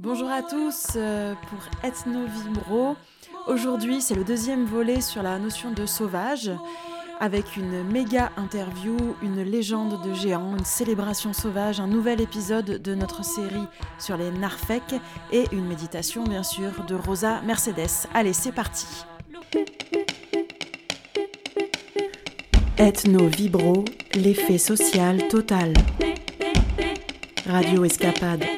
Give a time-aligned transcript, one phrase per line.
[0.00, 2.94] Bonjour à tous euh, pour Ethno Vibro.
[3.48, 6.52] Aujourd'hui, c'est le deuxième volet sur la notion de sauvage,
[7.18, 12.94] avec une méga interview, une légende de géant, une célébration sauvage, un nouvel épisode de
[12.94, 13.66] notre série
[13.98, 14.94] sur les narfek
[15.32, 18.06] et une méditation, bien sûr, de Rosa Mercedes.
[18.14, 18.86] Allez, c'est parti.
[22.76, 23.84] Ethno Vibro,
[24.14, 25.72] l'effet social total.
[27.48, 28.57] Radio Escapade.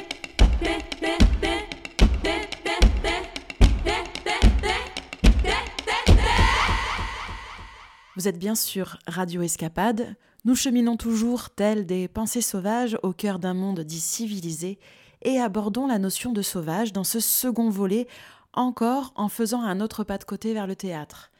[8.20, 10.15] Vous êtes bien sûr Radio Escapade.
[10.45, 14.78] Nous cheminons toujours, tels des pensées sauvages, au cœur d'un monde dit civilisé,
[15.23, 18.06] et abordons la notion de sauvage dans ce second volet,
[18.52, 21.30] encore en faisant un autre pas de côté vers le théâtre.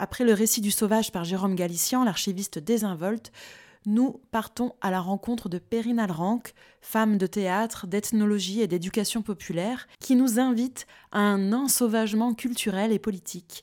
[0.00, 3.30] Après le récit du sauvage par Jérôme Galician, l'archiviste désinvolte,
[3.86, 6.42] nous partons à la rencontre de Perrine Alranc,
[6.80, 12.98] femme de théâtre, d'ethnologie et d'éducation populaire, qui nous invite à un ensauvagement culturel et
[12.98, 13.62] politique,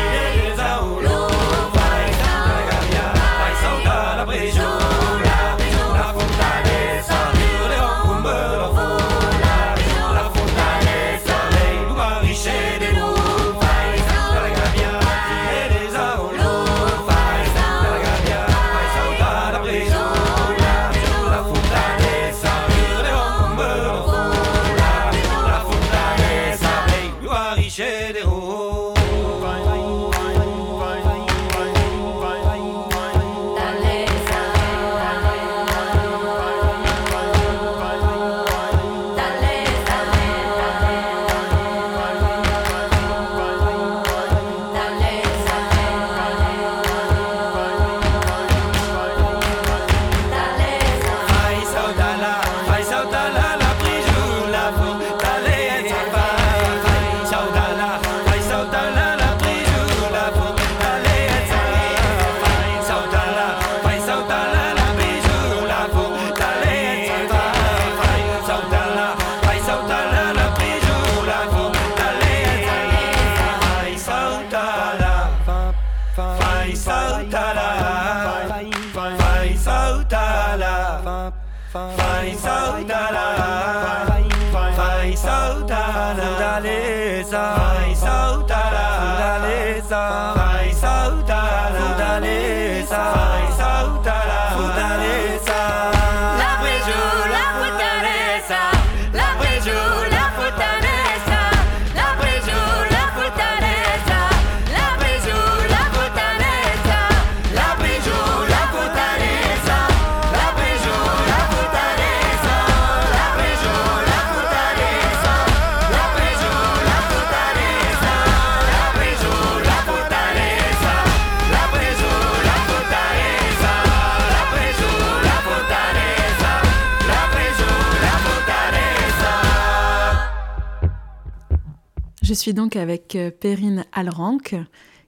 [132.31, 134.37] Je suis donc avec euh, Perrine Alranc,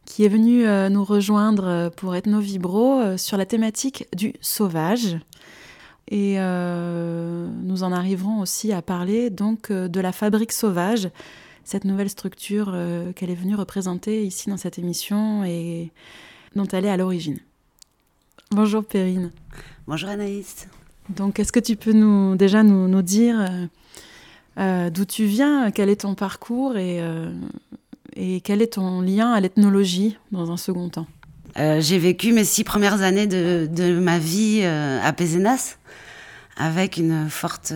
[0.04, 4.34] qui est venue euh, nous rejoindre euh, pour Ethno Vibro euh, sur la thématique du
[4.42, 5.18] sauvage.
[6.10, 11.08] Et euh, nous en arriverons aussi à parler donc de la fabrique sauvage,
[11.64, 12.76] cette nouvelle structure
[13.16, 15.94] qu'elle est venue représenter ici dans cette émission et
[16.58, 17.40] dont elle est à l'origine.
[18.52, 19.32] Bonjour Perrine.
[19.88, 20.68] Bonjour Anaïs.
[21.08, 23.48] Donc, est-ce que tu peux nous déjà nous, nous dire
[24.60, 27.32] euh, d'où tu viens, quel est ton parcours et, euh,
[28.16, 31.08] et quel est ton lien à l'ethnologie dans un second temps?
[31.58, 35.78] Euh, j'ai vécu mes six premières années de, ma vie à Pézenas
[36.58, 37.74] avec une forte,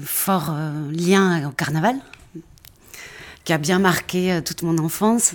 [0.00, 0.54] fort
[0.92, 1.96] lien au carnaval
[3.44, 5.34] qui a bien marqué toute mon enfance.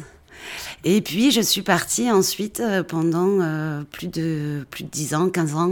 [0.84, 5.68] Et puis, je suis partie ensuite pendant plus, de, plus de 10 ans, 15 ans,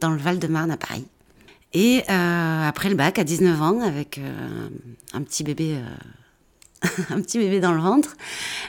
[0.00, 1.06] dans le Val-de-Marne à Paris.
[1.74, 4.68] Et euh, après le bac, à 19 ans, avec euh,
[5.12, 5.76] un petit bébé.
[5.76, 8.16] euh, un petit bébé dans le ventre.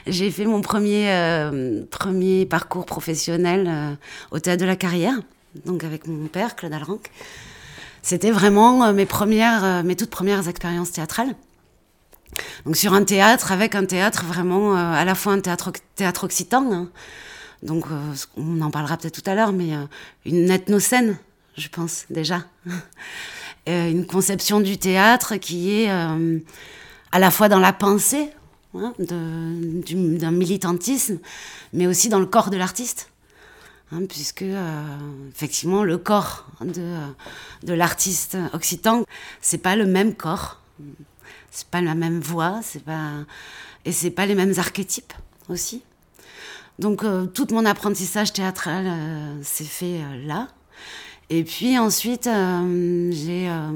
[0.08, 1.06] J'ai fait mon premier,
[1.90, 3.98] premier parcours professionnel
[4.30, 5.20] au théâtre de la carrière,
[5.66, 7.00] donc avec mon père, Claude Alranc.
[8.00, 11.34] C'était vraiment mes, premières, mes toutes premières expériences théâtrales.
[12.64, 16.72] Donc sur un théâtre, avec un théâtre vraiment à la fois un théâtre, théâtre occitan,
[16.72, 16.88] hein.
[17.62, 17.84] donc
[18.38, 19.72] on en parlera peut-être tout à l'heure, mais
[20.24, 21.18] une ethnocène,
[21.56, 22.44] je pense déjà.
[23.68, 26.38] Euh, une conception du théâtre qui est euh,
[27.10, 28.30] à la fois dans la pensée
[28.74, 31.18] hein, d'un militantisme,
[31.72, 33.10] mais aussi dans le corps de l'artiste.
[33.90, 34.82] Hein, puisque euh,
[35.34, 39.04] effectivement le corps de, l'artiste occitan,
[39.40, 40.60] c'est pas le même corps,
[41.50, 43.10] c'est pas la même voix, c'est pas
[43.84, 45.12] et c'est pas les mêmes archétypes
[45.48, 45.82] aussi.
[46.78, 47.04] Donc
[47.34, 50.46] tout mon apprentissage théâtral s'est fait là.
[51.28, 53.70] Et puis ensuite, euh, j'ai euh,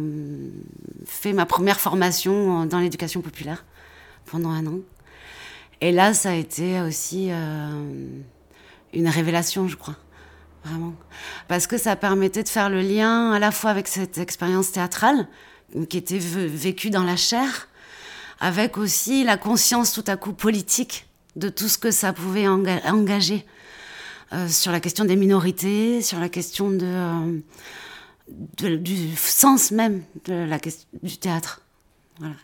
[1.04, 3.64] fait ma première formation dans l'éducation populaire
[4.26, 4.78] pendant un an.
[5.80, 8.06] Et là, ça a été aussi euh,
[8.92, 9.96] une révélation, je crois.
[10.64, 10.92] Vraiment.
[11.48, 15.26] Parce que ça permettait de faire le lien à la fois avec cette expérience théâtrale,
[15.88, 17.68] qui était vécue dans la chair,
[18.40, 21.06] avec aussi la conscience tout à coup politique
[21.36, 23.59] de tout ce que ça pouvait enga- engager euh,
[24.48, 27.40] sur la question des minorités, sur la question de,
[28.60, 30.58] euh, du sens même de la
[31.02, 31.62] du théâtre.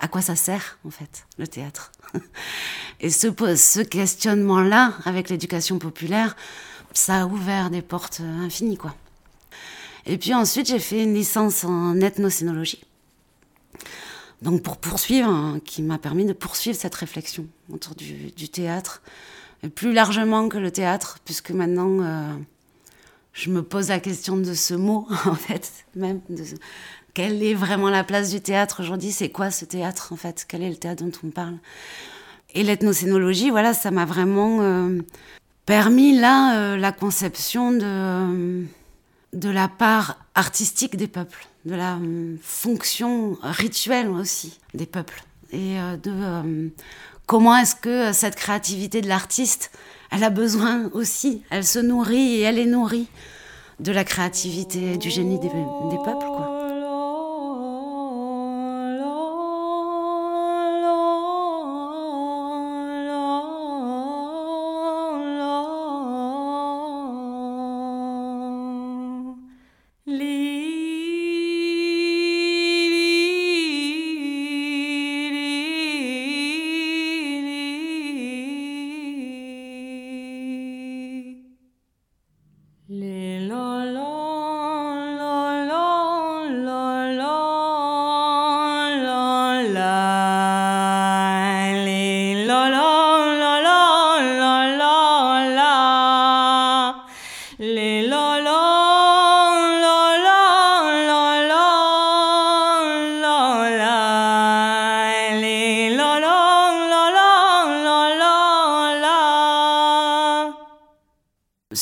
[0.00, 1.92] À quoi ça sert, en fait, le théâtre?
[3.00, 6.34] Et ce, questionnement-là, avec l'éducation populaire,
[6.94, 8.94] ça a ouvert des portes euh, infinies, quoi.
[10.06, 12.84] Et puis ensuite, j'ai fait une licence en ethnocénologie.
[14.40, 19.02] Donc pour poursuivre, hein, qui m'a permis de poursuivre cette réflexion autour du, théâtre,
[19.68, 22.34] plus largement que le théâtre, puisque maintenant euh,
[23.32, 26.20] je me pose la question de ce mot, en fait, même.
[27.14, 29.10] Quelle est vraiment la place du théâtre aujourd'hui?
[29.10, 30.44] C'est quoi ce théâtre, en fait?
[30.46, 31.56] Quel est le théâtre dont on parle?
[32.54, 35.00] Et l'ethnocénologie, voilà, ça m'a vraiment euh,
[35.64, 38.64] permis, là, euh, la conception de,
[39.32, 41.98] de la part artistique des peuples, de la
[42.42, 45.22] fonction rituelle aussi des peuples.
[45.52, 46.70] Et de
[47.26, 49.70] comment est-ce que cette créativité de l'artiste,
[50.10, 53.08] elle a besoin aussi, elle se nourrit et elle est nourrie
[53.80, 56.55] de la créativité et du génie des, des peuples, quoi.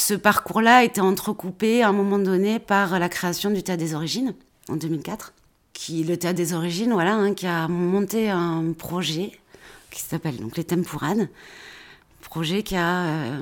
[0.07, 4.35] Ce parcours-là été entrecoupé à un moment donné par la création du Théâtre des Origines
[4.69, 5.33] en 2004.
[5.73, 9.33] Qui, le Théâtre des Origines, voilà, hein, qui a monté un projet
[9.91, 11.31] qui s'appelle donc les Tempourades.
[12.21, 13.41] Projet qui a euh,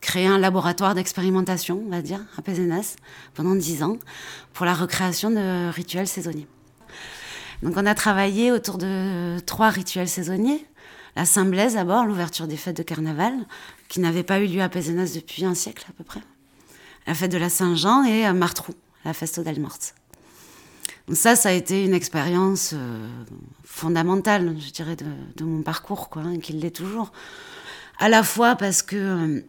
[0.00, 2.96] créé un laboratoire d'expérimentation, on va dire, à Pézenas
[3.34, 3.98] pendant dix ans
[4.54, 6.48] pour la recréation de rituels saisonniers.
[7.62, 10.66] Donc on a travaillé autour de trois rituels saisonniers.
[11.16, 13.34] La Saint-Blaise d'abord, l'ouverture des fêtes de carnaval,
[13.88, 16.20] qui n'avait pas eu lieu à Pézenas depuis un siècle à peu près.
[17.06, 18.72] La fête de la Saint-Jean et à Martrou,
[19.04, 19.60] la Festo del.
[19.60, 23.06] Donc ça, ça a été une expérience euh,
[23.64, 27.12] fondamentale, je dirais, de, mon parcours, quoi, hein, qui l'est toujours.
[27.98, 29.40] À la fois parce que euh,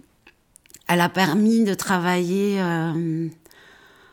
[0.88, 3.28] elle a permis de travailler euh,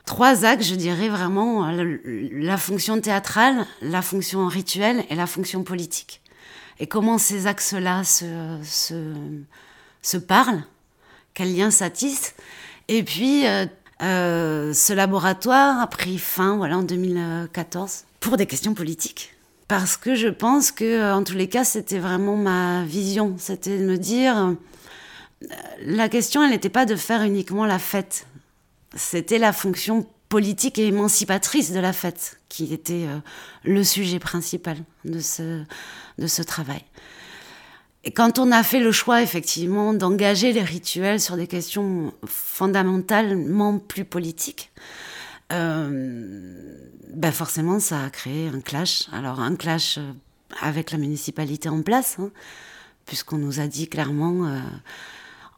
[0.06, 1.98] trois axes, je dirais vraiment, euh,
[2.32, 6.21] la fonction théâtrale, la fonction rituelle et la fonction politique.
[6.80, 8.58] Et comment ces axes-là se,
[10.02, 10.64] se, parlent,
[11.34, 12.34] quels liens ça tisse.
[12.88, 13.66] Et puis, euh,
[14.02, 19.34] euh, ce laboratoire a pris fin voilà, en 2014 pour des questions politiques.
[19.68, 23.36] Parce que je pense que, euh, en tous les cas, c'était vraiment ma vision.
[23.38, 24.54] C'était de me dire,
[25.84, 28.26] la question, elle n'était pas de faire uniquement la fête.
[28.94, 33.06] C'était la fonction politique et émancipatrice de la fête qui était
[33.64, 35.62] le sujet principal de ce,
[36.18, 36.84] de ce travail.
[38.04, 43.78] Et quand on a fait le choix, effectivement, d'engager les rituels sur des questions fondamentalement
[43.78, 44.72] plus politiques,
[45.52, 46.76] euh,
[47.14, 49.08] ben forcément, ça a créé un clash.
[49.12, 50.12] Alors, un clash euh,
[50.60, 52.30] avec la municipalité en place, hein,
[53.06, 54.58] puisqu'on nous a dit clairement euh,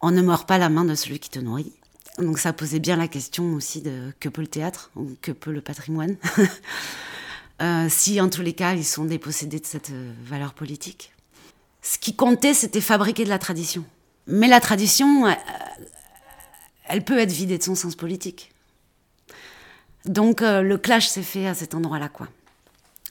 [0.03, 1.73] on ne mord pas la main de celui qui te nourrit.
[2.19, 5.51] Donc, ça posait bien la question aussi de que peut le théâtre ou que peut
[5.51, 6.17] le patrimoine.
[7.89, 9.91] si, en tous les cas, ils sont dépossédés de cette
[10.25, 11.13] valeur politique.
[11.83, 13.85] Ce qui comptait, c'était fabriquer de la tradition.
[14.27, 15.27] Mais la tradition,
[16.87, 18.55] elle peut être vidée de son sens politique.
[20.05, 22.29] Donc euh, le clash s'est fait à cet endroit-là, quoi.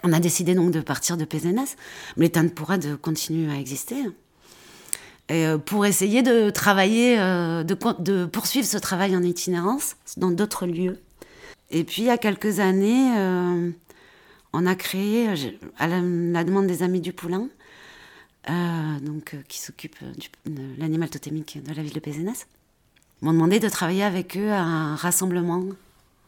[0.03, 1.75] On a décidé donc de partir de Pézenas,
[2.17, 3.95] mais l'état pourra de continuer à exister.
[5.31, 10.99] Euh, pour essayer de travailler, euh, de, poursuivre ce travail en itinérance dans d'autres lieux.
[11.71, 13.09] Et puis il y a quelques années,
[14.53, 15.27] on a créé,
[15.77, 15.99] à la,
[16.43, 17.49] demande des Amis du Poulain,
[18.49, 19.95] euh, donc, euh, qui s'occupe
[20.45, 22.45] de l'animal totémique de la ville de Pézenas,
[23.23, 25.63] m'ont demandé de travailler avec eux à un rassemblement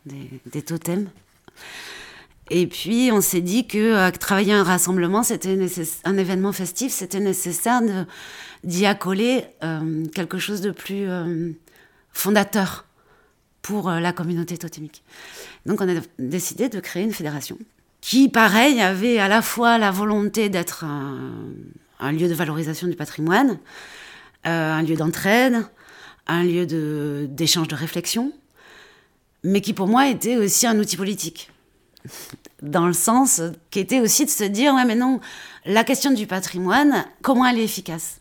[0.05, 1.09] des, totems.
[2.49, 5.57] Et puis, on s'est dit que euh, travailler un rassemblement, c'était
[6.03, 7.81] un événement festif, c'était nécessaire
[8.63, 11.51] d'y accoler euh, quelque chose de plus euh,
[12.11, 12.85] fondateur
[13.61, 15.03] pour la communauté totémique.
[15.65, 17.57] Donc, on a décidé de créer une fédération
[18.05, 23.57] qui, pareil, avait à la fois la volonté d'être un, lieu de valorisation du patrimoine,
[24.45, 25.65] euh, un lieu d'entraide,
[26.27, 26.67] un lieu
[27.25, 28.31] d'échange de, réflexion,
[29.43, 31.49] mais qui pour moi était aussi un outil politique.
[32.61, 35.19] Dans le sens qui était aussi de se dire, ouais mais non,
[35.65, 38.19] la question du patrimoine, comment elle est efficace?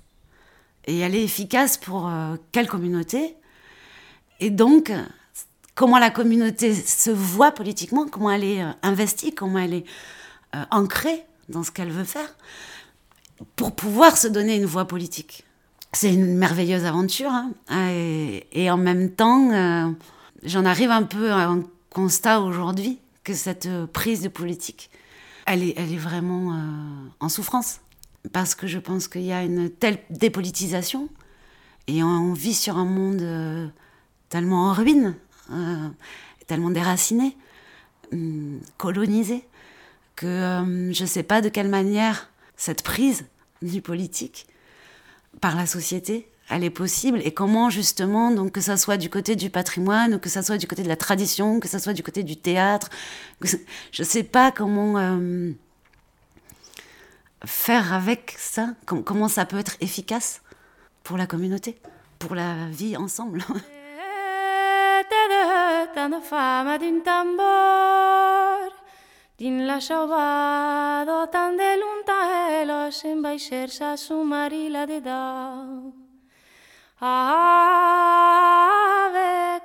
[0.86, 3.36] Et elle est efficace pour euh, quelle communauté?
[4.40, 4.90] Et donc,
[5.74, 9.84] comment la communauté se voit politiquement, comment elle est euh, investie, comment elle est
[10.70, 12.36] ancrée dans ce qu'elle veut faire
[13.56, 15.44] pour pouvoir se donner une voix politique.
[15.92, 17.30] C'est une merveilleuse aventure.
[17.30, 17.52] Hein.
[18.52, 19.90] et, en même temps, euh,
[20.44, 24.90] j'en arrive un peu à un constat aujourd'hui que cette prise de politique,
[25.46, 26.56] elle est, elle est vraiment euh,
[27.20, 27.80] en souffrance.
[28.32, 31.08] Parce que je pense qu'il y a une telle dépolitisation
[31.86, 33.68] et on vit sur un monde euh,
[34.30, 35.14] tellement en ruine,
[36.46, 37.36] tellement déraciné,
[38.12, 39.44] hum, colonisé,
[40.16, 43.26] que je ne sais pas de quelle manière cette prise
[43.62, 44.46] du politique
[45.40, 49.34] par la société elle est possible et comment justement donc que ça soit du côté
[49.34, 52.02] du patrimoine ou que ça soit du côté de la tradition que ça soit du
[52.02, 52.90] côté du théâtre
[53.92, 55.52] je sais pas comment euh,
[57.44, 60.42] faire avec ça comment ça peut être efficace
[61.02, 61.78] pour la communauté
[62.18, 63.42] pour la vie ensemble
[69.36, 72.18] Din la șovado tan de lunta
[72.60, 75.92] elos en baixer sa sumarila de dau.
[77.00, 77.32] Avec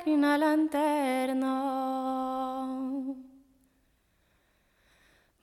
[0.06, 1.46] une lanterne.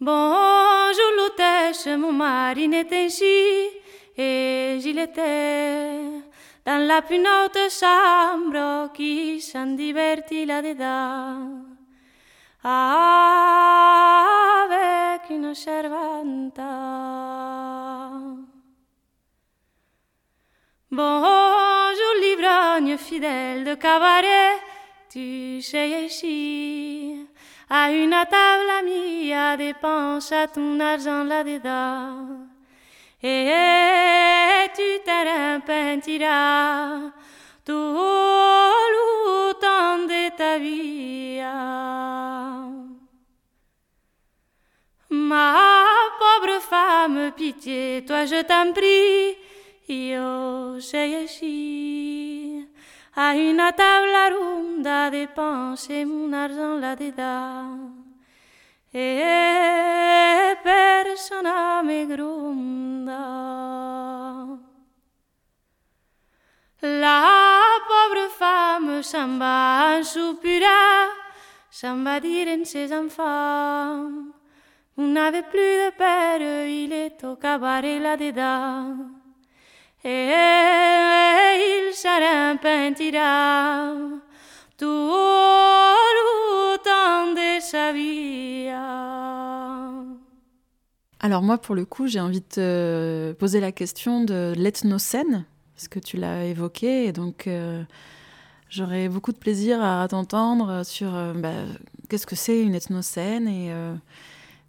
[0.01, 3.71] Bonjour l'hôtesse, mon mari n'était ici
[4.17, 6.26] et j'y étais
[6.67, 11.63] dans la plus haute chambre qui s'en divertit là-dedans.
[14.65, 16.65] avec une servanta.
[20.91, 24.59] Bonjour l'ivrogne fidèle de cabaret,
[25.09, 27.29] tu sais ici,
[27.71, 32.56] à une table amie, à dépenser ton argent là-dedans.
[33.29, 37.11] Et tu t'arrepentiras
[37.65, 41.41] tout le temps de ta vie.
[45.11, 45.57] Ma
[46.21, 49.37] pauvre femme, pitié, toi je t'en prie,
[49.89, 51.27] yo j'ai
[53.17, 58.06] à une table ronde à dépenser mon argent là-dedans.
[58.99, 61.53] Et personne
[61.85, 63.13] me gronda.
[66.81, 67.29] La
[67.87, 71.09] pauvre femme s'en va en soupira,
[71.71, 74.09] s'en va dire en ses enfants.
[74.97, 78.97] On n'avait plus de père, il est au cabaret là-dedans.
[80.03, 80.33] Et
[81.69, 83.93] il s'arrepentira
[84.79, 86.46] tout le
[86.87, 87.35] temps.
[91.21, 95.89] Alors moi, pour le coup, j'ai envie de te poser la question de l'ethnocène, parce
[95.89, 97.83] que tu l'as évoqué, et donc euh,
[98.71, 101.65] j'aurais beaucoup de plaisir à t'entendre sur euh, bah,
[102.09, 103.95] qu'est-ce que c'est une ethnocène et euh,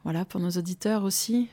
[0.04, 1.50] voilà pour nos auditeurs aussi.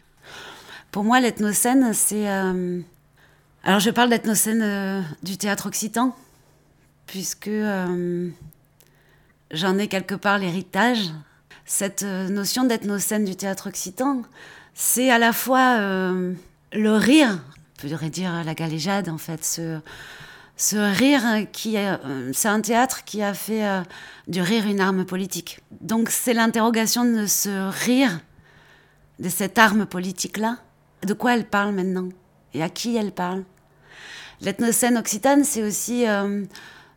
[0.91, 6.15] Pour moi, l'ethnocène, c'est Alors je parle d'ethnocène euh, du théâtre occitan,
[7.07, 8.29] puisque euh,
[9.55, 11.11] j'en ai quelque part l'héritage.
[11.65, 14.23] Cette euh, notion d'ethnocène du théâtre occitan,
[14.75, 16.35] c'est à la fois euh,
[16.73, 17.39] le rire,
[17.83, 23.05] on pourrait dire la galéjade en fait, ce, rire qui est, euh, c'est un théâtre
[23.05, 23.65] qui a fait
[24.29, 25.61] du rire une arme politique.
[25.81, 28.21] Donc c'est l'interrogation de ce rire,
[29.21, 30.59] de cette arme politique-là.
[31.03, 32.09] De quoi elle parle maintenant?
[32.53, 33.45] Et à qui elle parle?
[34.41, 36.05] L'ethnocène occitane, c'est aussi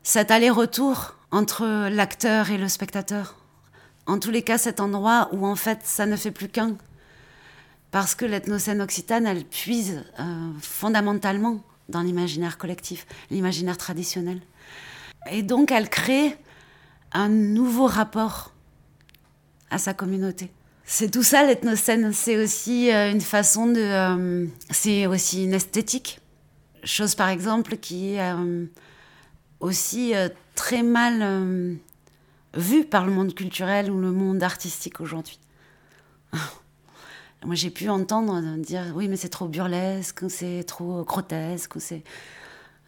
[0.04, 3.36] cet aller-retour entre l'acteur et le spectateur.
[4.06, 6.78] En tous les cas, cet endroit où en fait ça ne fait plus qu'un.
[7.92, 14.42] Parce que l'ethnocène occitane, elle puise euh, fondamentalement dans l'imaginaire collectif, l'imaginaire traditionnel.
[15.32, 16.38] Et donc elle crée
[17.14, 18.54] un nouveau rapport
[19.70, 20.52] à sa communauté.
[20.86, 23.80] C'est tout ça l'ethnocène, c'est aussi euh, une façon de...
[23.80, 26.20] euh, c'est aussi une esthétique.
[26.84, 28.18] Chose par exemple qui
[29.60, 31.76] aussi euh, très mal euh,
[32.54, 35.40] vue par le monde culturel ou le monde artistique aujourd'hui.
[37.46, 42.04] Moi j'ai pu entendre dire oui mais c'est trop burlesque, c'est trop grotesque, c'est...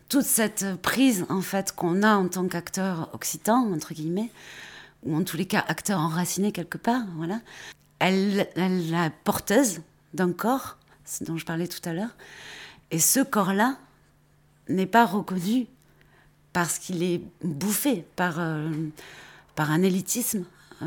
[0.10, 4.32] Toute cette prise en fait qu'on a en tant qu'acteur occitan, entre guillemets,
[5.04, 7.42] ou en tous les cas acteur enraciné quelque part, voilà,
[8.00, 9.82] elle, elle est porteuse
[10.16, 10.78] d'un corps,
[11.22, 12.16] dont je parlais tout à l'heure,
[12.90, 13.78] et ce corps-là
[14.68, 15.68] n'est pas reconnu
[16.54, 18.72] parce qu'il est bouffé par, euh,
[19.56, 20.46] par un élitisme,
[20.82, 20.86] euh,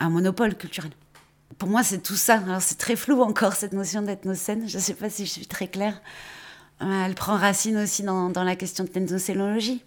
[0.00, 0.92] un monopole culturel.
[1.58, 2.38] Pour moi, c'est tout ça.
[2.40, 4.68] Alors, c'est très flou encore, cette notion d'ethnocène.
[4.68, 6.00] Je ne sais pas si je suis très claire.
[6.82, 9.82] Euh, Elle prend racine aussi dans, la question de l'ethnocénologie,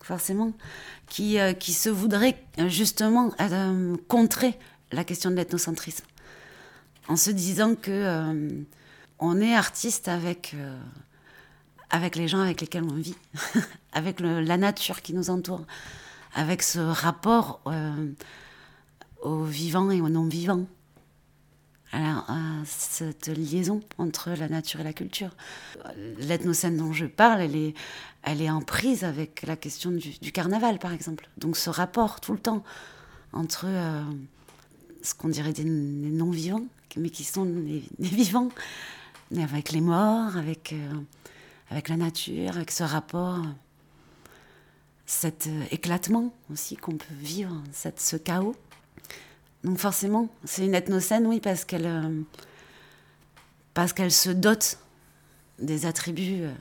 [0.00, 0.52] forcément,
[1.08, 3.30] qui, qui se voudrait justement
[4.08, 4.58] contrer
[4.90, 6.06] la question de l'ethnocentrisme,
[7.08, 8.64] en se disant que
[9.18, 10.56] on est artiste avec,
[11.92, 13.14] avec les gens avec lesquels on vit,
[13.92, 15.64] avec la nature qui nous entoure,
[16.34, 18.10] avec ce rapport euh,
[19.22, 20.66] aux vivants et aux non-vivants.
[21.92, 25.36] Alors, euh, cette liaison entre la nature et la culture.
[26.18, 27.74] L'ethnocène dont je parle, elle est,
[28.22, 31.28] elle est en prise avec la question du, carnaval, par exemple.
[31.36, 32.64] Donc ce rapport tout le temps
[33.34, 34.02] entre euh,
[35.02, 36.64] ce qu'on dirait des, non-vivants,
[36.96, 38.48] mais qui sont des, des vivants,
[39.36, 40.92] avec les morts, avec, euh,
[41.72, 43.40] avec la nature, avec ce rapport,
[45.06, 48.54] cet euh, éclatement aussi qu'on peut vivre, cette, ce chaos.
[49.64, 52.20] Donc forcément, c'est une ethnocène, oui, parce qu'elle euh,
[53.72, 54.78] parce qu'elle se dote
[55.58, 56.52] des attributs euh,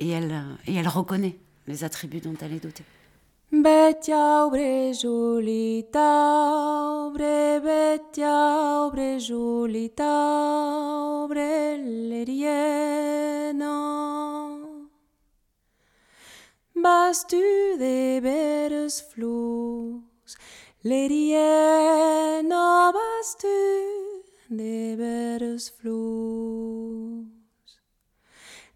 [0.00, 2.84] et, elle, et elle reconnaît les attributs dont elle est dotée.
[4.92, 5.88] Julita,
[9.18, 10.38] Julita.
[16.88, 17.44] Bas du
[17.82, 20.32] de beres flus,
[20.90, 23.58] Leriena, bas du
[24.58, 27.70] de beres flus.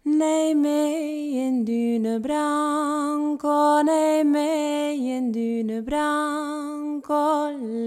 [0.03, 7.23] Nej mig en dune branco, nej mig en dune branco,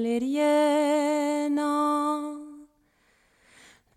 [0.04, 1.74] leriena.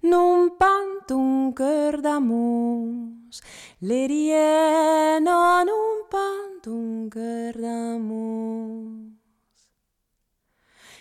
[0.02, 3.42] Non pantunker damus,
[3.82, 9.10] leriena, non pantunker damus.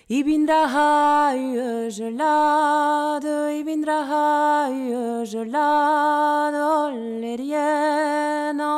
[0.09, 6.91] I bindra haie gelado, i bindra haie gelado,
[7.21, 8.73] leriena.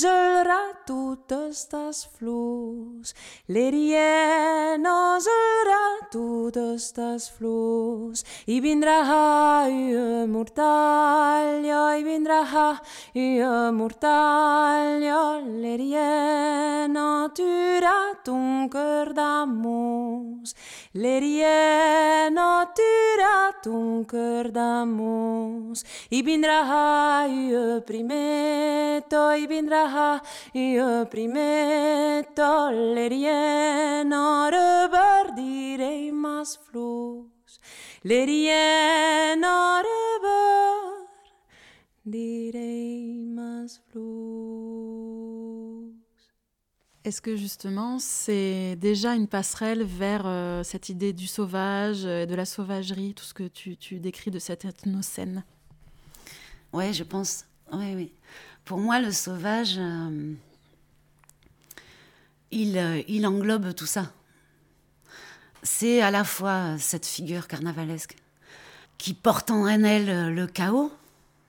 [0.00, 3.12] Gelra totes tas flors,
[3.48, 8.24] leriena, gelra totes tas flors.
[8.46, 15.20] I vindrà haie mortalia, i vindrà haie mortalia,
[15.66, 20.48] leriena, tura ton cœur d'amour.
[20.94, 25.76] Leriena, tura ton cœur d'amour.
[26.10, 29.89] I vindrà haie primeto, i vindrà
[47.02, 52.34] Est-ce que justement c'est déjà une passerelle vers euh, cette idée du sauvage, euh, de
[52.34, 55.42] la sauvagerie, tout ce que tu, tu décris de cette ethnocène?
[56.72, 57.46] Oui, je pense.
[57.72, 58.12] Oui, oui.
[58.64, 60.34] Pour moi, le sauvage, euh,
[62.50, 64.12] il, euh, il englobe tout ça.
[65.62, 68.16] C'est à la fois cette figure carnavalesque
[68.96, 70.92] qui porte en elle euh, le chaos,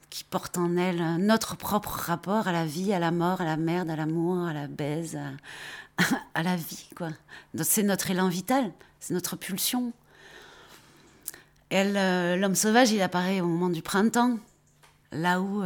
[0.10, 3.58] qui porte en elle notre propre rapport à la vie, à la mort, à la
[3.58, 5.18] merde, à l'amour, à la baise,
[6.34, 7.10] à, la vie, quoi.
[7.62, 9.94] C'est notre élan vital, c'est notre pulsion.
[11.72, 14.38] L'homme sauvage, il apparaît au moment du printemps,
[15.14, 15.64] là où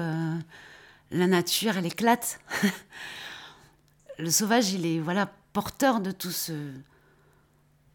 [1.11, 2.39] la nature, elle éclate.
[4.17, 6.71] Le sauvage, il est voilà porteur de tout ce,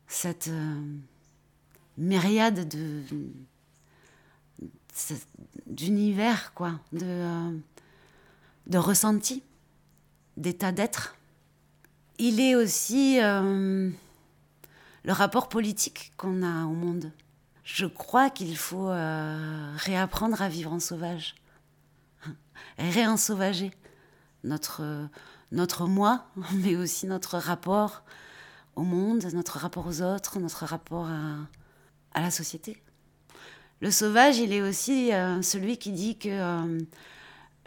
[0.06, 0.80] cette euh,
[1.96, 3.02] myriade de
[5.66, 7.58] d'univers, quoi, de, euh,
[8.66, 9.42] de ressentis,
[10.36, 11.16] d'état d'être.
[12.18, 13.90] Il est aussi euh,
[15.04, 17.12] le rapport politique qu'on a au monde.
[17.64, 21.34] Je crois qu'il faut euh, réapprendre à vivre en sauvage,
[22.78, 23.70] réensauvager
[24.44, 25.06] notre, euh,
[25.52, 28.02] notre moi, mais aussi notre rapport
[28.76, 31.36] au monde, notre rapport aux autres, notre rapport à,
[32.14, 32.82] à la société.
[33.80, 36.78] Le sauvage, il est aussi euh, celui qui dit que euh,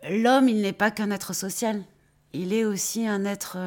[0.09, 1.83] l'homme, il n'est pas qu'un être social.
[2.33, 3.57] Il est aussi un être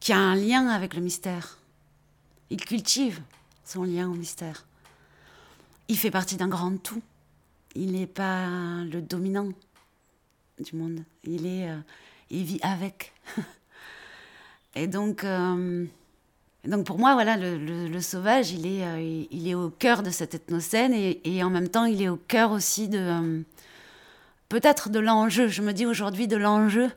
[0.00, 1.58] qui a un lien avec le mystère.
[2.50, 3.22] Il cultive
[3.64, 4.66] son lien au mystère.
[5.88, 7.02] Il fait partie d'un grand tout.
[7.76, 8.46] Il n'est pas
[8.90, 9.50] le dominant
[10.58, 11.04] du monde.
[11.24, 11.76] Il est, euh,
[12.30, 13.12] il vit avec.
[14.74, 15.84] Et donc, euh,
[16.64, 20.34] donc pour moi, voilà, le, sauvage, il est, euh, il- est au cœur de cette
[20.34, 23.44] ethnocène et, en même temps, il est au cœur aussi de
[24.48, 25.48] peut-être de l'enjeu.
[25.48, 26.90] Je me dis aujourd'hui de l'enjeu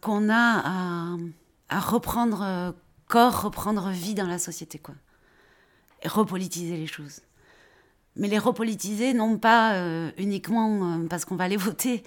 [0.00, 1.16] qu'on a
[1.68, 2.74] à, reprendre
[3.08, 4.94] corps, reprendre vie dans la société, quoi,
[6.02, 7.20] et repolitiser les choses.
[8.16, 12.02] Mais les repolitiser, non pas euh, uniquement euh, parce qu'on va aller voter,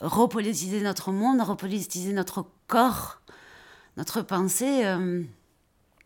[0.00, 3.20] repolitiser notre monde, repolitiser notre corps,
[3.96, 5.22] notre pensée, euh,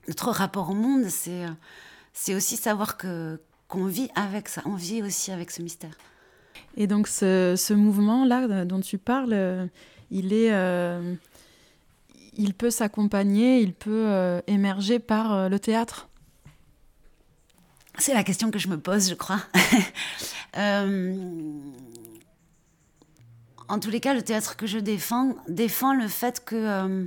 [0.09, 1.45] notre rapport au monde, c'est
[2.13, 5.97] c'est aussi savoir que qu'on vit avec ça, on vit aussi avec ce mystère.
[6.77, 9.69] Et donc ce, ce mouvement-là dont tu parles,
[10.11, 10.53] il est,
[12.37, 16.09] il peut s'accompagner, il peut émerger par le théâtre?
[17.99, 19.41] C'est la question que je me pose, je crois.
[20.57, 21.13] Euh,
[23.67, 27.07] en tous les cas, le théâtre que je défends défend le fait que euh,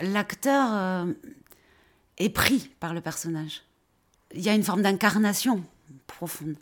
[0.00, 1.12] l'acteur euh,
[2.18, 3.62] est pris par le personnage.
[4.34, 5.62] Il y a une forme d'incarnation
[6.08, 6.56] profonde.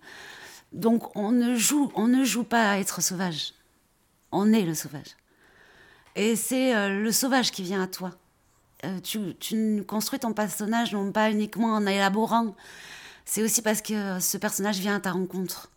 [0.72, 3.54] Donc on ne joue, on ne joue pas à être sauvage.
[4.32, 5.16] On est le sauvage.
[6.14, 8.10] Et c'est le sauvage qui vient à toi.
[8.84, 12.54] Euh, tu, construis ton personnage non pas uniquement en élaborant,
[13.24, 15.70] c'est aussi parce que ce personnage vient à ta rencontre.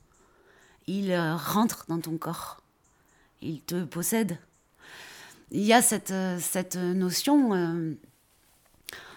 [0.87, 2.61] Il euh, rentre dans ton corps.
[3.41, 4.37] Il te possède.
[5.51, 7.95] Il y a cette, euh, notion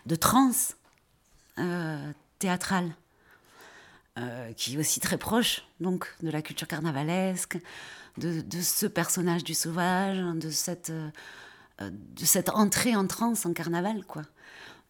[0.07, 0.77] de transe
[2.39, 2.95] théâtrale
[4.57, 7.59] qui est aussi très proche donc de la culture carnavalesque,
[8.19, 10.93] de, ce personnage du sauvage, de cette,
[11.89, 14.05] de cette entrée en transe en carnaval.
[14.05, 14.23] quoi.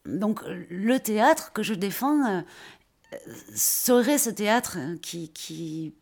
[0.06, 2.40] Donc le théâtre que je défends euh,
[3.54, 5.94] serait ce théâtre euh, qui, qui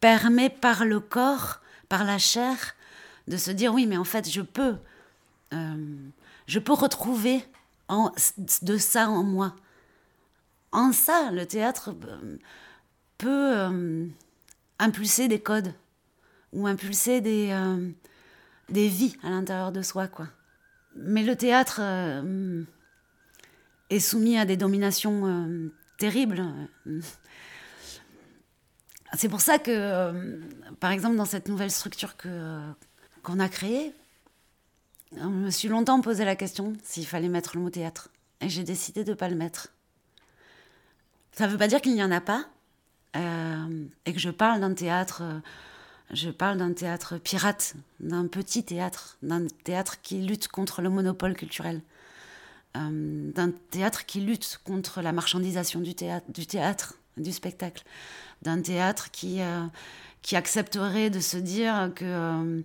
[0.00, 2.74] permet par le corps, par la chair,
[3.28, 4.76] de se dire oui, mais en fait, je peux,
[5.52, 5.96] euh,
[6.46, 7.42] je peux retrouver
[7.88, 8.12] en-
[8.62, 9.54] de ça en moi.
[10.72, 11.94] En ça, le théâtre
[13.18, 13.54] peut
[14.78, 15.72] impulser des codes
[16.52, 17.56] ou impulser des,
[18.68, 20.28] des vies à l'intérieur de soi, quoi.
[20.96, 22.62] Mais le théâtre euh,
[23.90, 26.42] est soumis à des dominations euh, terribles.
[29.12, 30.40] C'est pour ça que, euh,
[30.80, 32.60] par exemple, dans cette nouvelle structure que,
[33.22, 33.92] qu'on a créée,
[35.16, 38.08] je me suis longtemps posé la question s'il fallait mettre le mot théâtre.
[38.40, 39.68] Et j'ai décidé de ne pas le mettre.
[41.32, 42.46] Ça ne veut pas dire qu'il n'y en a pas,
[43.14, 45.22] et que je parle d'un théâtre,
[46.12, 51.34] je parle d'un théâtre pirate, d'un petit théâtre, d'un théâtre qui lutte contre le monopole
[51.34, 51.82] culturel,
[52.76, 56.26] euh, d'un théâtre qui lutte contre la marchandisation du théâtre,
[57.16, 57.82] du, spectacle,
[58.42, 59.64] d'un théâtre qui, euh,
[60.32, 62.60] accepterait de se dire que, euh,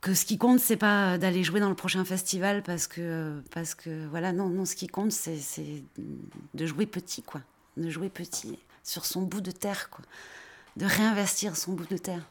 [0.00, 3.74] que ce qui compte, c'est pas d'aller jouer dans le prochain festival parce que, parce
[3.74, 5.82] que voilà, non, non, ce qui compte, c'est c'est
[6.54, 7.42] de jouer petit, quoi,
[7.76, 10.04] de jouer petit sur son bout de terre, quoi,
[10.76, 12.22] de réinvestir son bout de terre.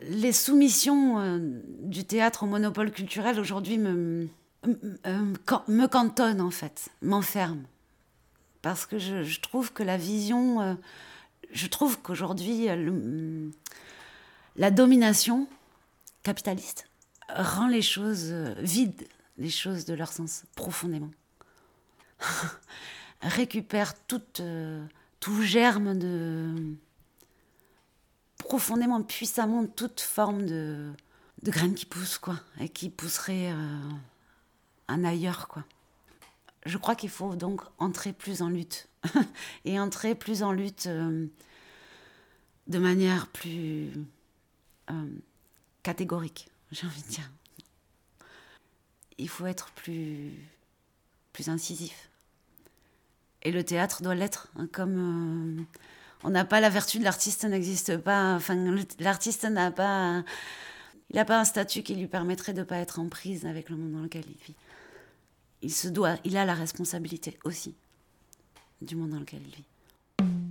[0.00, 1.38] Les soumissions euh,
[1.82, 4.28] du théâtre au monopole culturel aujourd'hui me,
[4.66, 5.34] euh,
[5.68, 7.64] me cantonnent en fait, m'enferment.
[8.62, 10.74] Parce que je, trouve que la vision, euh,
[11.52, 13.50] je trouve qu'aujourd'hui, le-
[14.56, 15.46] la domination
[16.24, 16.88] capitaliste
[17.28, 19.06] rend les choses vides,
[19.38, 21.10] les choses de leur sens profondément.
[23.22, 26.76] Récupère tout germe de,
[28.46, 30.92] profondément, puissamment toute forme de,
[31.42, 33.90] de graine qui pousse, quoi, et qui pousserait euh,
[34.88, 35.64] un ailleurs, quoi.
[36.64, 38.88] Je crois qu'il faut donc entrer plus en lutte,
[39.64, 41.26] et entrer plus en lutte euh,
[42.66, 43.90] de manière plus
[44.90, 45.06] euh,
[45.82, 47.30] catégorique, j'ai envie de dire.
[49.18, 50.32] Il faut être plus,
[51.32, 52.10] plus incisif.
[53.42, 55.62] Et le théâtre doit l'être, hein, comme euh,
[56.26, 58.34] on n'a pas la vertu de l'artiste n'existe pas.
[58.34, 58.56] Enfin,
[58.98, 60.24] l'artiste n'a pas,
[61.10, 63.70] il n'a pas un statut qui lui permettrait de ne pas être en prise avec
[63.70, 64.56] le monde dans lequel il vit.
[65.62, 67.76] Il se doit, il a la responsabilité aussi
[68.82, 70.45] du monde dans lequel il vit.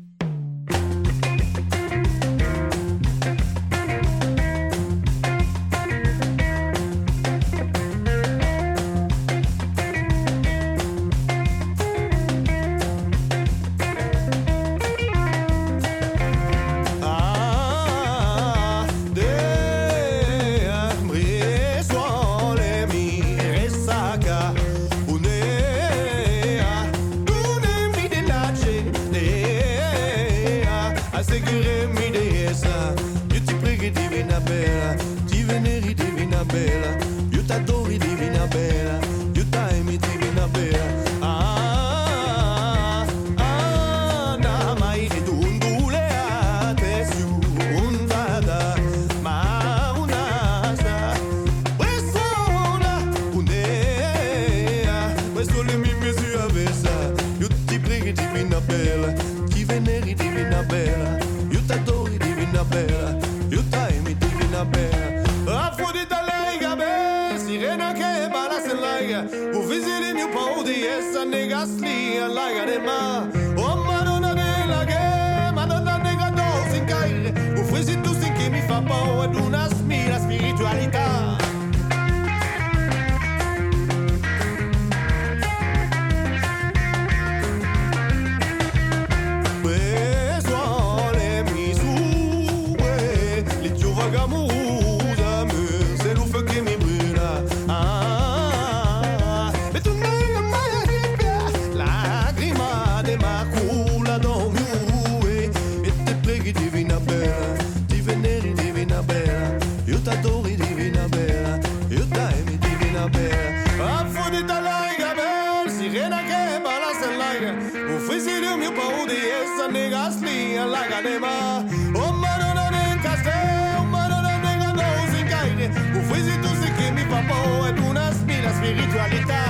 [128.73, 129.44] Spira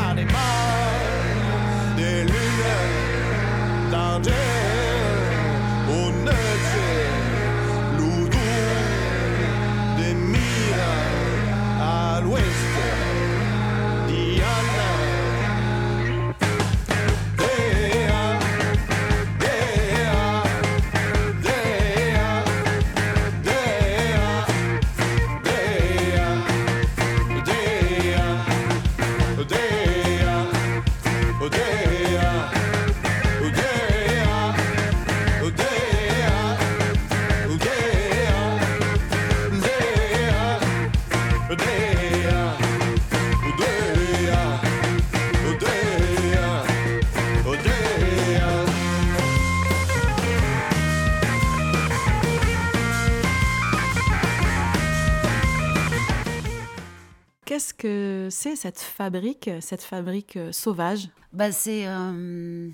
[58.29, 61.09] c'est cette fabrique, cette fabrique euh, sauvage?
[61.33, 62.69] Bah, c'est euh,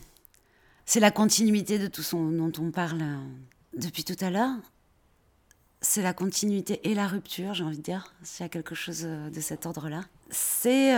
[0.86, 3.17] c'est la continuité de tout son dont on parle euh,
[3.76, 4.56] depuis tout à l'heure.
[5.82, 9.02] C'est la continuité et la rupture, j'ai envie de dire, s'il y a quelque chose
[9.02, 10.04] de cet ordre-là.
[10.30, 10.93] C'est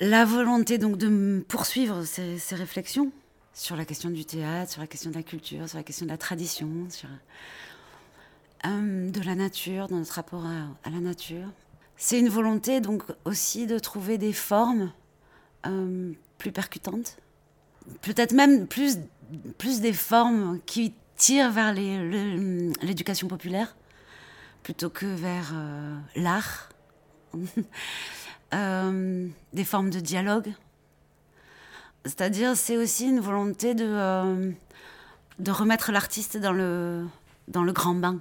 [0.00, 3.10] la volonté donc de poursuivre ces, réflexions
[3.54, 6.10] sur la question du théâtre, sur la question de la culture, sur la question de
[6.10, 7.08] la tradition, sur
[8.66, 11.48] de la nature, dans notre rapport à la nature.
[11.96, 14.92] C'est une volonté donc aussi de trouver des formes
[15.66, 17.16] euh, plus percutantes,
[18.02, 18.98] peut-être même plus,
[19.58, 23.76] plus des formes qui tirent vers l'éducation populaire
[24.62, 26.70] plutôt que vers euh, l'art,
[28.52, 30.52] Euh, des formes de dialogue.
[32.04, 34.54] C'est-à-dire, c'est aussi une volonté de,
[35.40, 37.04] de remettre l'artiste dans le,
[37.48, 38.20] dans le grand bain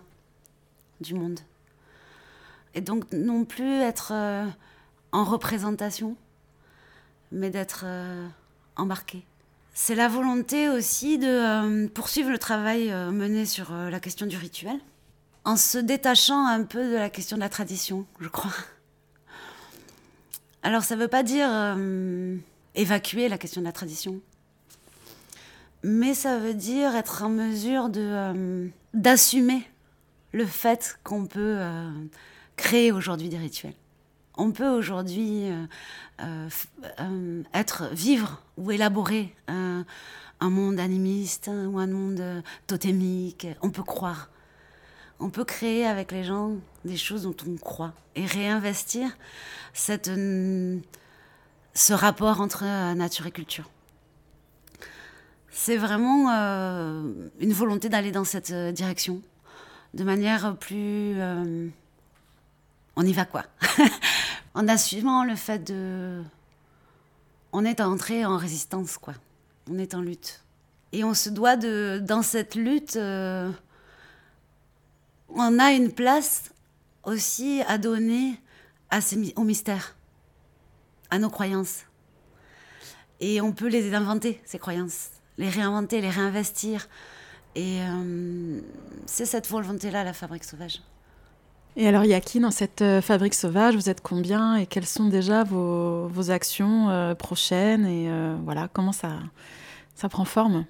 [1.01, 1.39] du monde.
[2.75, 4.45] Et donc, non plus être euh,
[5.11, 6.15] en représentation,
[7.31, 8.27] mais d'être euh,
[8.75, 9.23] embarqué
[9.73, 14.79] C'est la volonté aussi de euh, poursuivre le travail mené sur la question du rituel,
[15.45, 18.53] en se détachant un peu de la question de la tradition, je crois.
[20.63, 21.49] Alors ça ne veut pas dire
[22.73, 24.21] évacuer la question de la tradition,
[25.83, 29.69] mais ça veut dire être en mesure de d'assumer
[30.31, 31.59] le fait qu'on peut
[32.55, 33.75] créer aujourd'hui des rituels.
[34.35, 35.65] On peut aujourd'hui euh,
[36.21, 36.49] euh,
[36.99, 39.85] euh, être, vivre ou élaborer un,
[40.41, 43.47] monde animiste hein, ou un monde totémique.
[43.61, 44.29] On peut croire.
[45.19, 49.15] On peut créer avec les gens des choses dont on croit et réinvestir
[49.73, 50.11] cette,
[51.73, 52.63] ce rapport entre
[52.93, 53.69] nature et culture.
[55.49, 59.21] C'est vraiment une volonté d'aller dans cette direction,
[59.93, 61.15] de manière plus...
[62.95, 63.43] on y va quoi.
[64.53, 66.21] en assumant le fait de...
[67.51, 69.13] On est entré en résistance quoi.
[69.69, 70.43] On est en lutte.
[70.91, 72.01] Et on se doit de...
[72.03, 73.51] Dans cette lutte, euh,
[75.29, 76.51] on a une place
[77.03, 78.39] aussi à donner
[79.35, 79.95] au mystère,
[81.09, 81.85] à nos croyances.
[83.19, 86.87] Et on peut les inventer, ces croyances, les réinventer, les réinvestir.
[87.55, 88.61] Et euh,
[89.05, 90.81] c'est cette volonté-là, la fabrique sauvage.
[91.75, 94.67] Et alors, il y a qui dans cette euh, fabrique sauvage Vous êtes combien Et
[94.67, 99.19] quelles sont déjà vos, vos actions euh, prochaines Et euh, voilà, comment ça,
[99.95, 100.65] ça prend forme?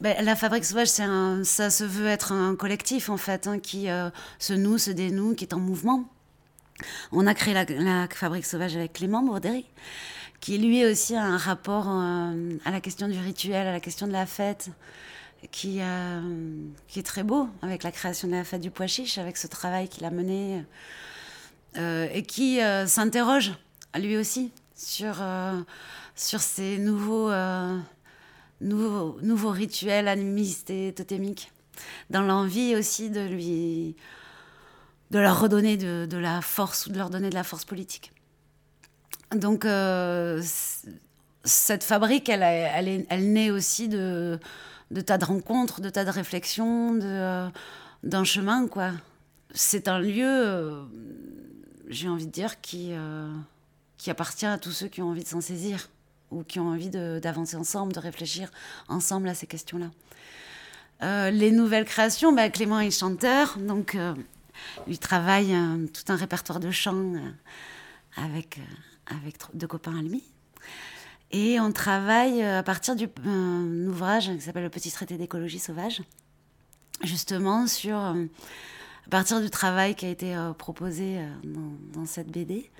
[0.00, 3.88] Ben, la fabrique sauvage, ça se veut être un collectif en fait, hein, qui
[4.38, 6.04] se noue, se dénoue, qui est en mouvement.
[7.10, 9.66] On a créé la, fabrique sauvage avec Clément Bourdéry,
[10.40, 14.12] qui lui aussi a un rapport à la question du rituel, à la question de
[14.12, 14.70] la fête,
[15.46, 16.20] qui, euh,
[16.88, 19.46] qui est très beau avec la création de la fête du pois chiche, avec ce
[19.46, 20.64] travail qu'il a mené,
[21.76, 23.52] euh, et qui euh, s'interroge
[23.96, 25.16] lui aussi sur,
[26.14, 27.32] sur ces nouveaux,
[28.60, 31.52] nouveaux, rituels animistes et totémiques,
[32.10, 33.96] dans l'envie aussi de lui
[35.10, 38.12] de leur redonner de, la force ou de leur donner de la force politique.
[39.34, 39.66] Donc
[41.44, 44.38] cette fabrique, elle, elle naît aussi de,
[44.90, 47.48] de tas de rencontres, de tas de réflexions, de, euh,
[48.02, 48.92] d'un chemin, quoi.
[49.52, 50.84] C'est un lieu, euh,
[51.88, 53.30] j'ai envie de dire, qui, euh,
[53.96, 55.88] qui appartient à tous ceux qui ont envie de s'en saisir
[56.30, 58.50] ou qui ont envie de- d'avancer ensemble, de réfléchir
[58.88, 59.90] ensemble à ces questions-là.
[61.30, 63.96] Les nouvelles créations, bah, Clément est chanteur, donc
[64.88, 65.54] il travaille
[65.94, 67.12] tout un répertoire de chants
[68.16, 68.58] avec,
[69.06, 70.24] avec deux copains à lui.
[71.30, 76.02] Et on travaille euh, à partir d'un ouvrage qui s'appelle Le Petit Traité d'écologie sauvage,
[77.02, 78.24] justement sur, euh,
[79.06, 81.28] à partir du travail qui a été euh, proposé euh,
[81.92, 82.70] dans, cette BD,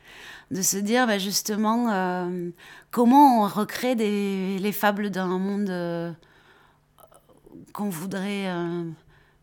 [0.50, 2.50] de se dire bah, justement euh,
[2.90, 6.11] comment on recrée les fables d'un monde euh,
[7.72, 8.90] qu'on voudrait euh,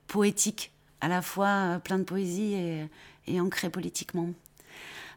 [0.07, 2.53] poétique, à la fois euh, plein de poésie
[3.27, 4.29] et, ancré politiquement.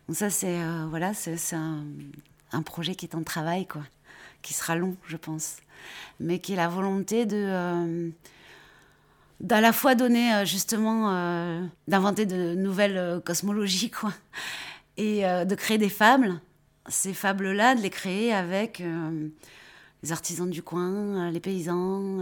[0.06, 1.84] Donc ça, c'est euh, voilà, c'est un,
[2.52, 3.82] un projet qui est en travail, quoi,
[4.42, 5.56] qui sera long, je pense,
[6.20, 8.10] mais qui est la volonté de euh,
[9.40, 14.12] la fois donner euh, justement euh, d'inventer de nouvelles euh, cosmologies, quoi,
[14.96, 16.40] et de créer des fables.
[16.88, 18.82] Ces fables-là, de les créer avec
[20.02, 22.18] les artisans du coin, les paysans,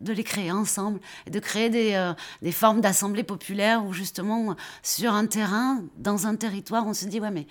[0.00, 5.12] de les créer ensemble, et de créer des, des formes d'assemblées populaires où justement, sur
[5.12, 7.46] un terrain, dans un territoire, on se dit, ouais, mais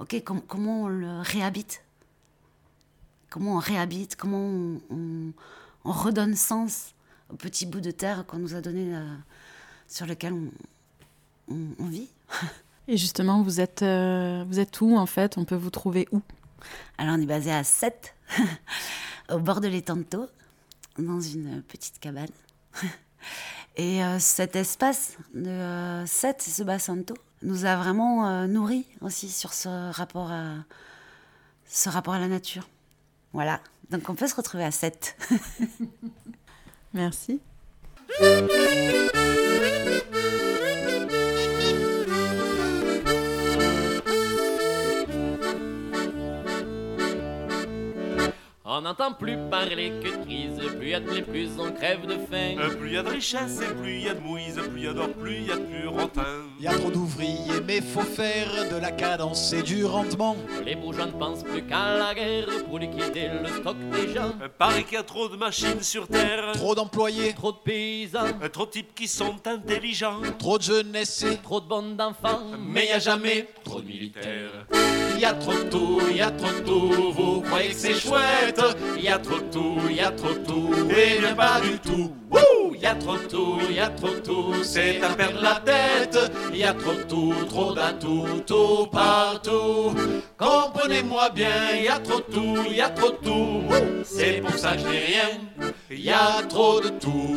[0.00, 1.82] ok, com- comment on le réhabite?
[3.30, 4.16] Comment on réhabite?
[4.16, 5.32] Comment on, on-
[5.84, 6.94] on redonne sens
[7.32, 9.14] au petit bout de terre qu'on nous a donné, euh,
[9.86, 10.34] sur lequel
[11.48, 12.10] on, vit?
[12.88, 15.38] Et justement, vous êtes, euh, vous êtes où en fait?
[15.38, 16.20] On peut vous trouver où?
[16.98, 18.14] Alors, on est basé à Sète,
[19.30, 20.26] au bord de l'étang de Thau,
[20.98, 22.28] dans une petite cabane.
[23.76, 28.46] Et euh, cet espace de euh, Sète, ce bassin de Thau, nous a vraiment euh,
[28.46, 30.56] nourris aussi sur ce rapport à,
[31.66, 32.68] ce rapport à la nature.
[33.32, 33.60] Voilà.
[33.90, 35.16] Donc, on peut se retrouver à Sète.
[36.92, 37.40] Merci.
[48.64, 52.06] On n'entend plus parler que de crise, plus y a de blé, plus on crève
[52.06, 52.56] de faim.
[52.58, 54.92] Euh, Plus y a de richesse et plus y a de mouise, plus y a
[54.92, 56.49] d'or, plus y a de purantin.
[56.62, 60.36] Y a trop d'ouvriers, mais faut faire de la cadence et du rendement.
[60.62, 64.32] Les bourgeois ne pensent plus qu'à la guerre pour liquider le stock des gens.
[64.58, 66.52] Paraît qu'il y a trop de machines sur Terre.
[66.52, 70.20] Trop d'employés, Trop de paysans, Trop de types qui sont intelligents.
[70.38, 74.66] trop de jeunesse et trop de bandes d'enfants, Mais y a jamais trop de militaires.
[75.18, 77.12] y a trop de tout, y a trop de tout.
[77.12, 78.60] Vous croyez que c'est chouette?
[79.00, 80.70] Y a trop de tout, y a trop de tout.
[80.90, 82.12] Et bien pas du tout.
[82.30, 84.54] Wouh Y a trop de tout, y a trop de tout.
[84.62, 86.18] C'est à perdre la tête.
[86.54, 89.94] Y a trop de tout, trop d'atout, tout partout.
[90.38, 93.62] Comprenez-moi bien, y a trop de tout, y a trop de tout.
[94.04, 95.28] C'est pour ça que je n'ai rien.
[95.90, 97.36] Y a trop de tout.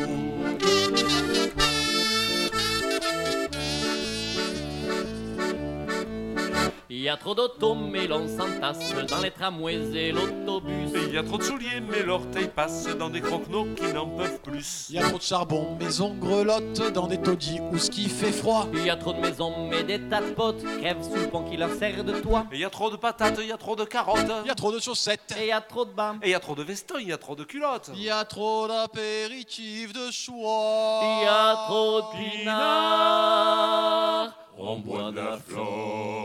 [6.95, 10.91] Il y a trop d'autos, mais l'on s'entasse dans les tramways et l'autobus.
[11.07, 14.39] Il y a trop de souliers, mais l'orteil passe dans des croquenots qui n'en peuvent
[14.41, 14.91] plus.
[14.91, 18.67] Y a trop de charbon, maison grelotte dans des taudis où ce qui fait froid.
[18.73, 21.41] Il y a trop de maisons, mais des tas de potes crèvent sous le pont
[21.41, 22.45] qui leur sert de toit.
[22.53, 24.31] Il y a trop de patates, il y a trop de carottes.
[24.45, 25.35] Y a trop de chaussettes.
[25.39, 26.13] Et il y a trop de bas.
[26.21, 27.89] Et il y a trop de vestons, il y a trop de culottes.
[27.95, 31.01] Y a trop d'apéritifs de choix.
[31.01, 32.05] Il y a trop de
[32.43, 34.31] pinards.
[34.55, 36.22] On boit de la flotte.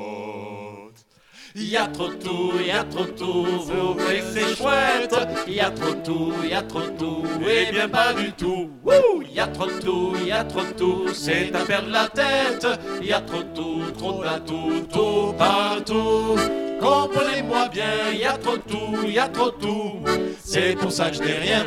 [1.55, 5.15] Y a trop tout, y a trop tout, vous croyez que c'est chouette
[5.47, 9.41] Y a trop tout, y a trop tout, et bien pas du tout Wouh Y
[9.41, 12.67] a trop tout, y a trop tout, c'est à perdre la tête
[13.03, 16.37] Y a trop tout, trop d'atout, tout partout
[16.81, 20.01] Comprenez-moi bien, y a trop tout, y a trop tout
[20.45, 21.65] C'est pour ça que je n'ai rien,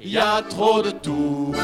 [0.00, 1.54] y a trop de tout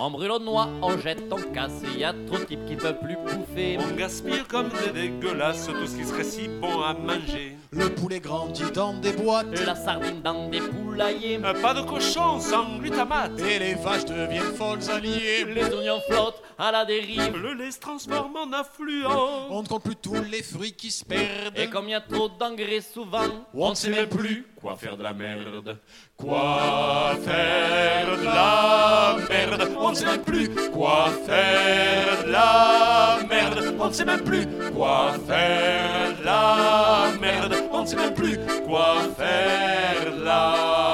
[0.00, 1.82] En brûlant de noix, on jette, on casse.
[1.92, 3.76] Il y a trop de types qui ne peuvent plus bouffer.
[3.78, 7.58] On gaspille comme des dégueulasses tout ce qui serait si bon à manger.
[7.70, 11.38] Le poulet grandit dans des boîtes La sardine dans des poulaillers.
[11.44, 13.38] Euh, Pas de cochon sans glutamate.
[13.40, 17.36] Et les vaches deviennent folles alliées Les oignons flottent à la dérive.
[17.36, 19.06] Le lait se transforme en affluent.
[19.50, 22.00] On ne compte plus tous les fruits qui se perdent Et comme il y a
[22.00, 25.78] trop d'engrais souvent, On ne sait même plus quoi faire de la merde?
[26.16, 29.68] Quoi faire de la merde?
[29.78, 33.74] On ne sait même plus quoi faire de la merde?
[33.78, 37.54] On ne sait même plus quoi faire de la merde?
[37.72, 40.89] On ne sait même plus quoi faire de la merde.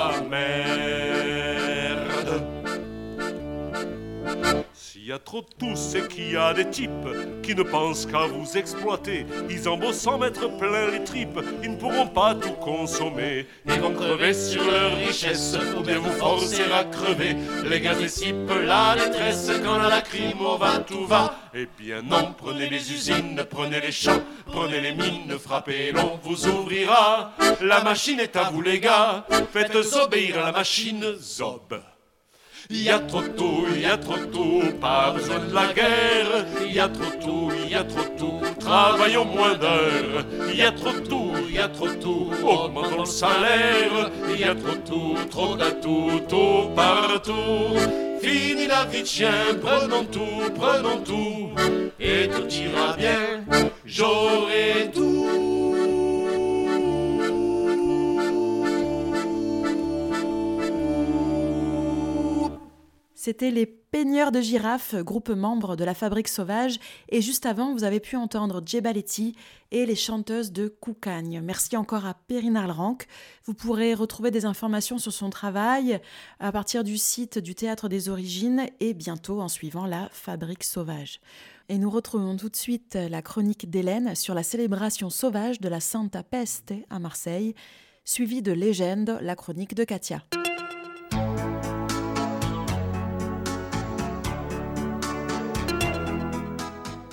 [5.07, 6.90] Y a trop de tout, c'est qu'il y a des types
[7.40, 9.24] qui ne pensent qu'à vous exploiter.
[9.48, 13.46] Ils en beau s'en mettre plein les tripes, ils ne pourront pas tout consommer.
[13.66, 17.36] Ils vont crever sur leur richesse ou bien vous forcer à crever.
[17.66, 21.36] Les gars dissipent la détresse quand la lacrymo va, tout va.
[21.54, 26.18] Eh bien Non, non, prenez les usines, prenez les champs, prenez les mines, frappez, l'on
[26.20, 27.32] vous ouvrira.
[27.61, 31.80] La machine est à vous les gars, faites obéir à la machine, zob.
[32.68, 36.46] Il y a trop tout, il y a trop tout, pas besoin de la guerre.
[36.66, 40.24] Il y a trop tout, il y a trop tout, travaillons moins d'heures.
[40.48, 44.10] Il y a trop tout, il y a trop tout, augmentons le salaire.
[44.28, 47.78] Il y a trop tout, trop d'atout, tout partout.
[48.20, 49.30] Fini la vie de chien,
[49.62, 51.50] prenons tout, prenons tout,
[52.00, 53.44] et tout ira bien.
[53.84, 55.15] J'aurai tout.
[63.27, 67.83] C'était les Peigneurs de girafes, groupe membre de la Fabrique Sauvage, et juste avant, vous
[67.83, 69.35] avez pu entendre Djebaletti
[69.72, 71.41] et les chanteuses de Koukagne.
[71.43, 72.99] Merci encore à Perrine Arlranc.
[73.45, 76.01] Vous pourrez retrouver des informations sur son travail
[76.39, 81.18] à partir du site du Théâtre des Origines et bientôt en suivant la Fabrique Sauvage.
[81.68, 85.81] Et nous retrouvons tout de suite la chronique d'Hélène sur la célébration sauvage de la
[85.81, 87.57] Santa Peste à Marseille,
[88.05, 90.22] suivie de Légende, la chronique de Katia.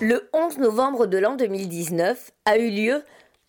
[0.06, 3.04] Le 11 novembre de l'an 2019 a eu lieu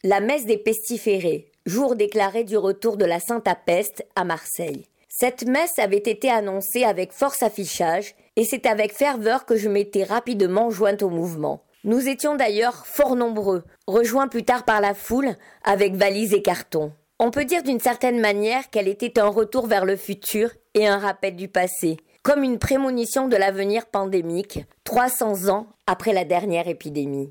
[0.05, 4.87] la messe des pestiférés, jour déclaré du retour de la Sainte Peste à Marseille.
[5.09, 10.05] Cette messe avait été annoncée avec force affichage et c'est avec ferveur que je m'étais
[10.05, 11.65] rapidement jointe au mouvement.
[11.83, 15.35] Nous étions d'ailleurs fort nombreux, rejoints plus tard par la foule
[15.65, 16.93] avec valises et cartons.
[17.19, 20.99] On peut dire d'une certaine manière qu'elle était un retour vers le futur et un
[20.99, 27.29] rappel du passé, comme une prémonition de l'avenir pandémique, 300 ans après la dernière épidémie.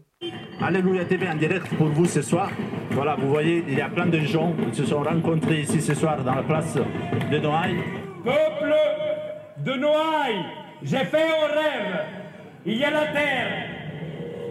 [0.61, 2.51] Alléluia TV en direct pour vous ce soir.
[2.91, 5.95] Voilà, vous voyez, il y a plein de gens qui se sont rencontrés ici ce
[5.95, 7.83] soir dans la place de Noailles.
[8.23, 8.75] Peuple
[9.65, 10.45] de Noailles,
[10.83, 12.05] j'ai fait un rêve.
[12.63, 13.47] Il y a la terre,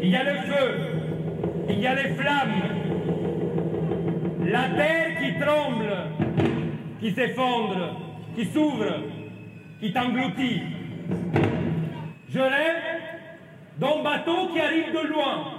[0.03, 0.75] il y a le feu,
[1.69, 2.63] il y a les flammes.
[4.45, 5.93] La terre qui tremble,
[7.01, 7.97] qui s'effondre,
[8.37, 9.22] qui s'ouvre,
[9.83, 10.63] qui t'engloutit.
[12.33, 12.83] Je rêve
[13.79, 15.55] d'un bateau qui arrive de loin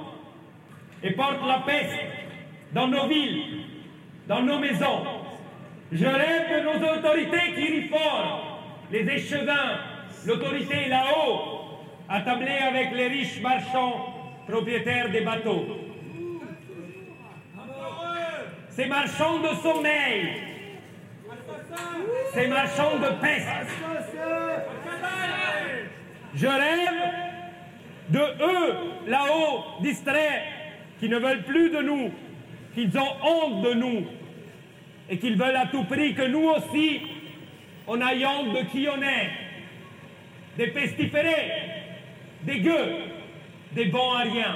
[1.03, 1.99] et porte la peste
[2.71, 3.65] dans nos villes,
[4.25, 5.03] dans nos maisons.
[5.91, 8.63] Je rêve de nos autorités qui rient fort,
[8.93, 9.79] les échevins,
[10.25, 14.05] l'autorité là-haut, attablée avec les riches marchands
[14.47, 15.65] propriétaires des bateaux.
[18.69, 20.43] Ces marchands de sommeil,
[22.33, 23.82] ces marchands de peste.
[26.35, 27.13] Je rêve
[28.09, 28.75] de eux
[29.07, 30.41] là-haut, distraits,
[30.99, 32.11] qui ne veulent plus de nous,
[32.73, 34.05] qu'ils ont honte de nous
[35.09, 37.01] et qu'ils veulent à tout prix que nous aussi,
[37.87, 39.29] on aille honte de qui on est.
[40.57, 41.51] Des pestiférés,
[42.43, 42.95] des gueux,
[43.73, 44.55] des bons à rien.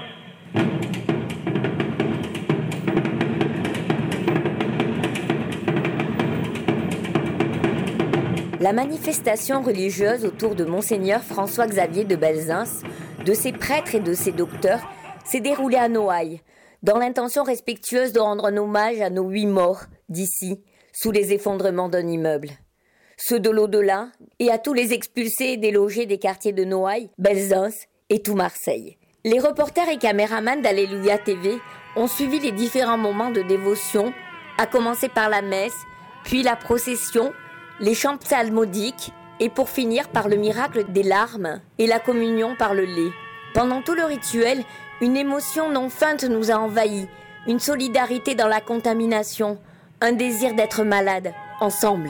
[8.67, 12.83] La manifestation religieuse autour de Monseigneur François-Xavier de Belzins,
[13.23, 14.81] de ses prêtres et de ses docteurs,
[15.23, 16.41] s'est déroulée à Noailles,
[16.83, 20.61] dans l'intention respectueuse de rendre hommage à nos huit morts d'ici,
[20.91, 22.49] sous les effondrements d'un immeuble.
[23.15, 24.09] Ceux de l'au-delà,
[24.39, 27.69] et à tous les expulsés et délogés des quartiers de Noailles, Belzins
[28.09, 28.97] et tout Marseille.
[29.23, 31.57] Les reporters et caméramans d'Alléluia TV
[31.95, 34.11] ont suivi les différents moments de dévotion,
[34.57, 35.85] à commencer par la messe,
[36.25, 37.31] puis la procession,
[37.79, 42.73] les chants psalmodiques, et pour finir par le miracle des larmes et la communion par
[42.73, 43.11] le lait.
[43.53, 44.63] Pendant tout le rituel,
[44.99, 47.07] une émotion non feinte nous a envahis,
[47.45, 49.59] une solidarité dans la contamination,
[50.01, 52.09] un désir d'être malade, ensemble.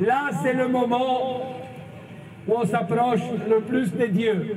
[0.00, 1.59] Là, c'est le moment
[2.48, 4.56] où on s'approche le plus des dieux.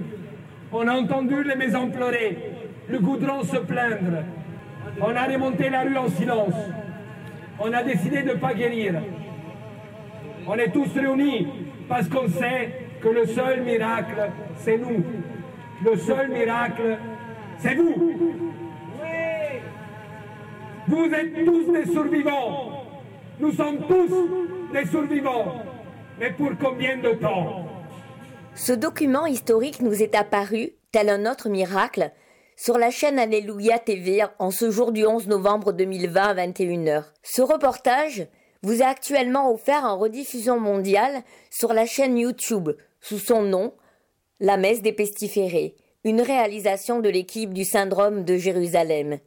[0.72, 2.38] On a entendu les maisons pleurer,
[2.90, 4.24] le goudron se plaindre.
[5.02, 6.56] On a remonté la rue en silence.
[7.60, 8.96] On a décidé de ne pas guérir.
[10.48, 11.48] On est tous réunis
[11.88, 12.72] parce qu'on sait
[13.02, 15.04] que le seul miracle, c'est nous.
[15.84, 16.98] Le seul miracle,
[17.58, 18.14] c'est vous.
[20.88, 22.84] Vous êtes tous des survivants.
[23.40, 25.62] Nous sommes tous des survivants.
[26.20, 27.66] Mais pour combien de temps?
[28.56, 32.12] Ce document historique nous est apparu, tel un autre miracle,
[32.56, 37.04] sur la chaîne Alléluia TV en ce jour du 11 novembre 2020 à 21h.
[37.24, 38.28] Ce reportage
[38.62, 42.70] vous est actuellement offert en rediffusion mondiale sur la chaîne YouTube
[43.02, 43.74] sous son nom
[44.40, 49.18] La messe des pestiférés, une réalisation de l'équipe du syndrome de Jérusalem.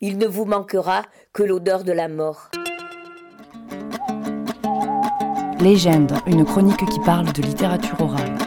[0.00, 2.50] Il ne vous manquera que l'odeur de la mort.
[5.60, 8.41] Légende, une chronique qui parle de littérature orale.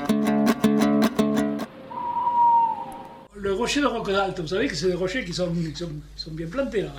[3.66, 6.32] Le rocher de vous savez que c'est des rochers qui sont, qui sont, qui sont
[6.32, 6.94] bien plantés là.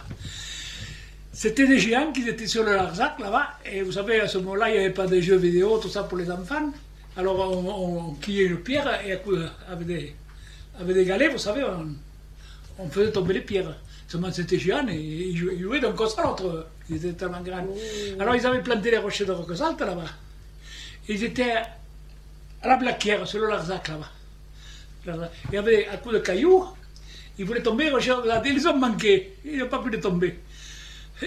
[1.33, 4.71] C'était des géants qui étaient sur le Larzac là-bas, et vous savez, à ce moment-là,
[4.71, 6.73] il n'y avait pas de jeux vidéo, tout ça pour les enfants.
[7.17, 9.37] Alors on, on, quillait une pierre et coup-
[9.71, 10.15] avec des,
[10.81, 11.87] avec des galets, vous savez, on,
[12.83, 13.77] on faisait tomber les pierres.
[14.09, 16.67] Seulement c'était géant et ils jouaient, ils jouaient d'un côté à l'autre.
[16.91, 17.67] Ils étaient tellement grands.
[18.19, 20.11] Alors ils avaient planté les rochers de Roquesalte là-bas.
[21.09, 21.55] Ils étaient
[22.63, 24.11] à la Blaquière, sur le Larzac là-bas.
[25.51, 26.65] Il y avait un coup de cailloux,
[27.39, 30.01] ils voulaient tomber, les rochers de Roquesalte, ils ont manqué, ils n'ont pas pu les
[30.01, 30.39] tomber.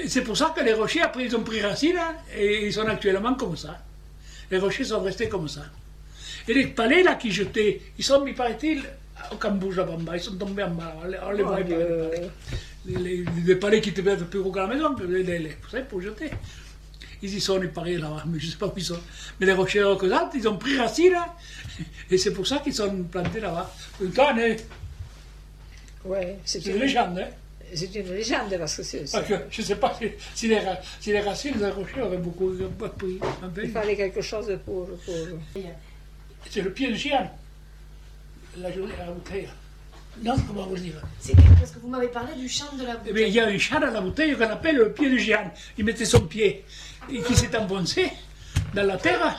[0.07, 2.85] C'est pour ça que les rochers, après, ils ont pris racine hein, et ils sont
[2.87, 3.77] actuellement comme ça.
[4.51, 5.61] Les rochers sont restés comme ça.
[6.47, 8.83] Et les palais là qui jetaient, ils sont mis, paraît-il,
[9.31, 10.95] au Cambodge là-bas en bas, ils sont tombés en bas.
[11.03, 12.31] On les, les voit pas, les palais.
[12.85, 15.69] Les, les- les palais qui étaient peut-être plus gros que la maison, les- les- vous
[15.69, 16.29] savez, pour jeter.
[17.21, 18.99] Ils y sont, paraît là-bas, mais je ne sais pas où ils sont.
[19.39, 21.25] Mais les rochers de ils ont pris racine, hein,
[22.09, 23.73] et c'est pour ça qu'ils sont plantés là-bas.
[24.01, 24.55] Une tonne, hein.
[26.05, 27.27] Ouais, c'est une légende, hein.
[27.73, 29.05] C'est une légende parce que c'est.
[29.51, 30.59] Je ne sais pas si, si les,
[30.99, 32.51] si les racines des rochers auraient beaucoup
[32.97, 33.19] pris.
[33.43, 33.63] un peu.
[33.65, 34.87] Il fallait quelque chose pour.
[34.87, 35.15] pour...
[36.49, 37.29] C'est le pied du chien.
[38.57, 39.47] La journée à la bouteille.
[40.23, 41.01] Non, comment vous le dire?
[41.19, 43.13] C'est parce que vous m'avez parlé du chant de la Eh bouteille.
[43.13, 45.51] bien, il y a un chat dans la bouteille qu'on appelle le pied du géant.
[45.77, 46.65] Il mettait son pied
[47.11, 48.11] et qui s'est enfoncé
[48.73, 49.37] dans la terre.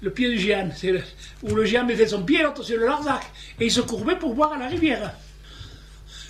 [0.00, 1.02] Le pied du géant, c'est le-
[1.42, 3.22] où le géant mettait son pied, l'autre sur le Larzac.
[3.58, 5.12] Et il se courbait pour boire à la rivière.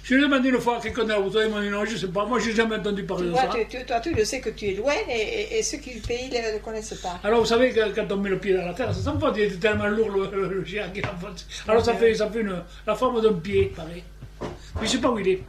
[0.05, 1.85] Je lui ai demandé une fois à quelqu'un dans la bouteille, il m'a dit non,
[1.85, 3.51] je ne sais pas, moi je n'ai jamais entendu parler de ça.
[3.55, 5.93] tu, tu- toi, tu le sais que tu es loin et, et- et ceux qui
[5.93, 7.21] le pays ne le connaissent pas.
[7.23, 9.43] Alors vous savez, que quand on met le pied dans la terre, ça s'enfonce, il
[9.43, 11.47] était tellement lourd le, le, le géant qu'il enfonce.
[11.69, 14.03] Alors ça fait, ça fait une, la forme d'un pied, pareil.
[14.41, 15.43] Mais je ne sais pas où il est.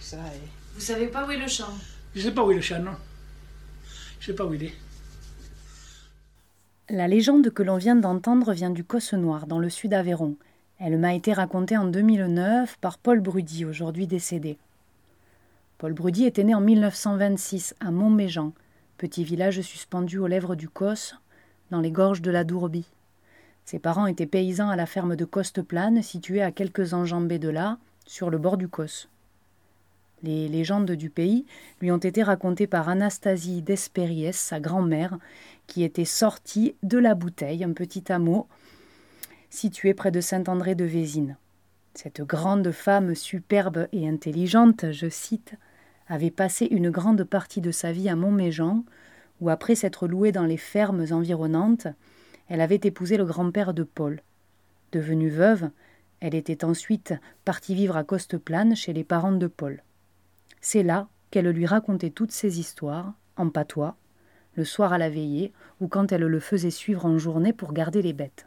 [0.00, 1.74] Ça, et- Vous savez pas où est le chant
[2.14, 2.92] Je ne sais pas où est le chat, non.
[4.20, 4.74] Je sais pas où il est.
[6.90, 10.36] La légende que l'on vient d'entendre vient du Cosse Noir, dans le sud Aveyron.
[10.78, 14.58] Elle m'a été racontée en 2009 par Paul Brudy, aujourd'hui décédé.
[15.76, 18.52] Paul Brudy était né en 1926 à Montméjean,
[18.96, 21.14] petit village suspendu aux lèvres du Cosse,
[21.70, 22.86] dans les gorges de la Dourbie.
[23.64, 27.78] Ses parents étaient paysans à la ferme de Costeplane, située à quelques enjambées de là,
[28.06, 29.08] sur le bord du Cosse.
[30.22, 31.46] Les légendes du pays
[31.80, 35.18] lui ont été racontées par Anastasie d'Espériès, sa grand-mère,
[35.66, 38.48] qui était sortie de la bouteille, un petit hameau
[39.50, 41.36] situé près de Saint-André de Vésine.
[41.94, 45.54] Cette grande femme superbe et intelligente, je cite,
[46.08, 48.84] avait passé une grande partie de sa vie à Montméjean,
[49.40, 51.86] où après s'être louée dans les fermes environnantes,
[52.48, 54.20] elle avait épousé le grand-père de Paul.
[54.92, 55.70] Devenue veuve,
[56.20, 57.14] elle était ensuite
[57.44, 59.82] partie vivre à Costeplane chez les parents de Paul.
[60.60, 63.96] C'est là qu'elle lui racontait toutes ses histoires, en patois,
[64.56, 68.02] le soir à la veillée, ou quand elle le faisait suivre en journée pour garder
[68.02, 68.46] les bêtes.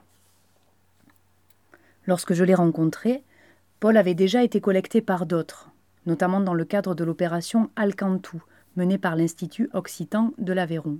[2.05, 3.23] Lorsque je l'ai rencontré,
[3.79, 5.71] Paul avait déjà été collecté par d'autres,
[6.05, 8.43] notamment dans le cadre de l'opération Alcantou,
[8.75, 10.99] menée par l'Institut occitan de l'Aveyron.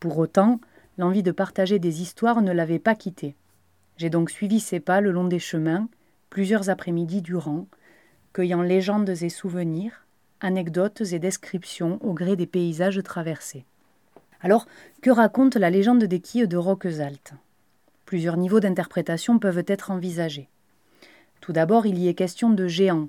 [0.00, 0.60] Pour autant,
[0.98, 3.36] l'envie de partager des histoires ne l'avait pas quitté.
[3.96, 5.88] J'ai donc suivi ses pas le long des chemins,
[6.30, 7.66] plusieurs après-midi durant,
[8.34, 10.04] cueillant légendes et souvenirs,
[10.40, 13.64] anecdotes et descriptions au gré des paysages traversés.
[14.40, 14.66] Alors,
[15.02, 17.34] que raconte la légende des quilles de Roquesalte?
[18.04, 20.48] Plusieurs niveaux d'interprétation peuvent être envisagés.
[21.40, 23.08] Tout d'abord, il y est question de géants.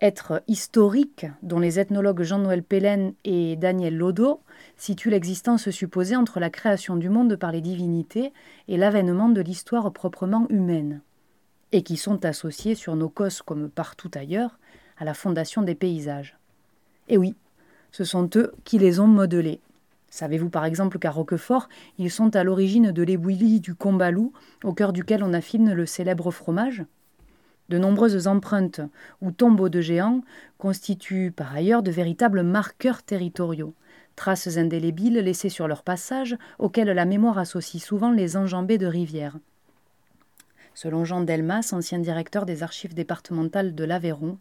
[0.00, 4.42] Être historique, dont les ethnologues Jean-Noël Pellen et Daniel Lodo
[4.76, 8.32] situent l'existence supposée entre la création du monde par les divinités
[8.68, 11.00] et l'avènement de l'histoire proprement humaine
[11.72, 14.58] et qui sont associés sur nos cosses comme partout ailleurs
[14.98, 16.36] à la fondation des paysages.
[17.08, 17.34] Et oui,
[17.92, 19.60] ce sont eux qui les ont modelés.
[20.10, 21.68] Savez-vous par exemple qu'à Roquefort,
[21.98, 24.32] ils sont à l'origine de l'ébouillie du Combalou,
[24.64, 26.84] au cœur duquel on affine le célèbre fromage?
[27.68, 28.80] De nombreuses empreintes
[29.22, 30.22] ou tombeaux de géants
[30.58, 33.74] constituent par ailleurs de véritables marqueurs territoriaux,
[34.16, 39.38] traces indélébiles laissées sur leur passage, auxquelles la mémoire associe souvent les enjambées de rivières.
[40.82, 44.38] Selon Jean Delmas, ancien directeur des archives départementales de l'Aveyron,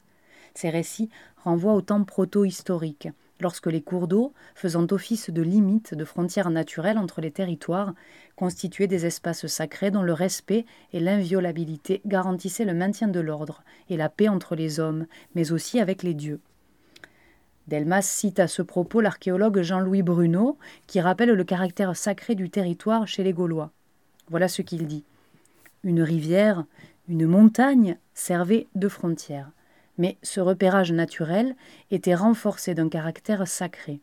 [0.55, 3.09] ces récits renvoient au temps proto-historique,
[3.41, 7.93] lorsque les cours d'eau, faisant office de limite de frontières naturelles entre les territoires,
[8.37, 13.97] constituaient des espaces sacrés dont le respect et l'inviolabilité garantissaient le maintien de l'ordre et
[13.97, 16.39] la paix entre les hommes, mais aussi avec les dieux.
[17.67, 23.09] Delmas cite à ce propos l'archéologue Jean-Louis Bruno, qui rappelle le caractère sacré du territoire
[23.09, 23.73] chez les Gaulois.
[24.29, 25.03] Voilà ce qu'il dit.
[25.83, 26.65] Une rivière,
[27.07, 29.49] une montagne servaient de frontière.
[29.97, 31.55] Mais ce repérage naturel
[31.91, 33.99] était renforcé d'un caractère sacré.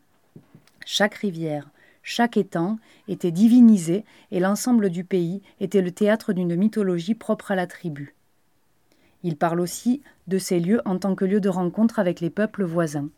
[0.85, 1.69] Chaque rivière,
[2.03, 7.55] chaque étang était divinisé et l'ensemble du pays était le théâtre d'une mythologie propre à
[7.55, 8.15] la tribu.
[9.23, 12.63] Il parle aussi de ces lieux en tant que lieu de rencontre avec les peuples
[12.63, 13.09] voisins.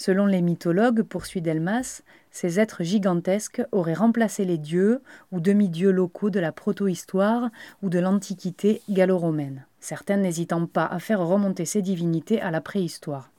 [0.00, 6.30] Selon les mythologues, poursuit Delmas, ces êtres gigantesques auraient remplacé les dieux ou demi-dieux locaux
[6.30, 7.50] de la protohistoire
[7.82, 13.32] ou de l'Antiquité gallo-romaine, certaines n'hésitant pas à faire remonter ces divinités à la préhistoire.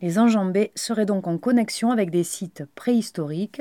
[0.00, 3.60] Les enjambées seraient donc en connexion avec des sites préhistoriques,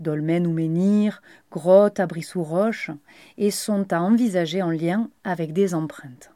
[0.00, 1.22] dolmens ou menhirs,
[1.52, 2.90] grottes, abris sous roches,
[3.36, 6.32] et sont à envisager en lien avec des empreintes.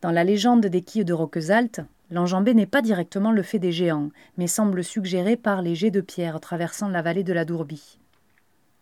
[0.00, 4.10] Dans la légende des quilles de Roquesalte, L'enjambée n'est pas directement le fait des géants,
[4.36, 7.98] mais semble suggéré par les jets de pierre traversant la vallée de la Dourbie.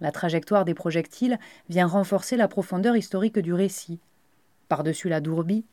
[0.00, 3.98] La trajectoire des projectiles vient renforcer la profondeur historique du récit.
[4.68, 5.64] Par-dessus la Dourbie,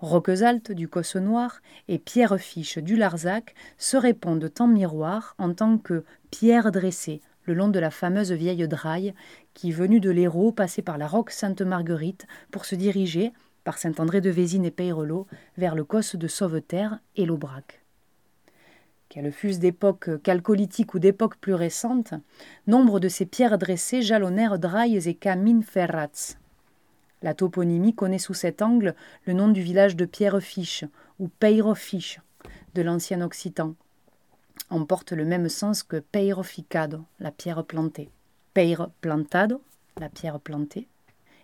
[0.00, 5.78] Roquesalte du Cosse Noir et Pierre Fiche du Larzac se répondent en miroir en tant
[5.78, 9.14] que pierre dressée le long de la fameuse vieille draille
[9.54, 13.32] qui, venue de l'Hérault, passait par la roque Sainte-Marguerite pour se diriger,
[13.68, 15.26] par Saint-André de Vésine et Peyrelot
[15.58, 17.84] vers le Cosse de Sauveterre et l'Aubrac.
[19.10, 22.14] Qu'elles fussent d'époque calcolithique ou d'époque plus récente,
[22.66, 26.38] nombre de ces pierres dressées jalonnèrent drailles et camines ferrats.
[27.20, 28.94] La toponymie connaît sous cet angle
[29.26, 30.86] le nom du village de Pierrefiche
[31.18, 32.22] ou Peyrofiche
[32.74, 33.74] de l'ancien occitan.
[34.70, 38.08] On porte le même sens que peiroficado, la pierre plantée.
[38.54, 39.60] Peire plantado,
[40.00, 40.88] la pierre plantée,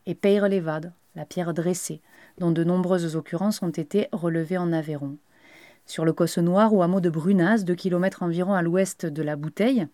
[0.06, 2.00] et peire levado, la pierre dressée,
[2.38, 5.16] dont de nombreuses occurrences ont été relevées en Aveyron.
[5.86, 9.36] Sur le Cosse Noir, au hameau de Brunas, deux kilomètres environ à l'ouest de la
[9.36, 9.86] Bouteille,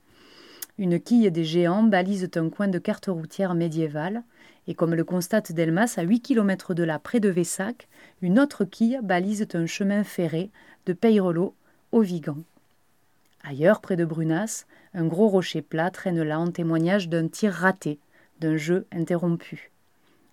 [0.78, 4.22] une quille des géants balise un coin de carte routière médiévale,
[4.66, 7.88] et comme le constate Delmas, à 8 km de là, près de Vessac,
[8.22, 10.50] une autre quille balise un chemin ferré
[10.86, 11.54] de Peyrelot
[11.92, 12.38] au Vigan.
[13.42, 14.64] Ailleurs, près de Brunas,
[14.94, 18.00] Un gros rocher plat traîne là en témoignage d'un tir raté,
[18.40, 19.70] d'un jeu interrompu.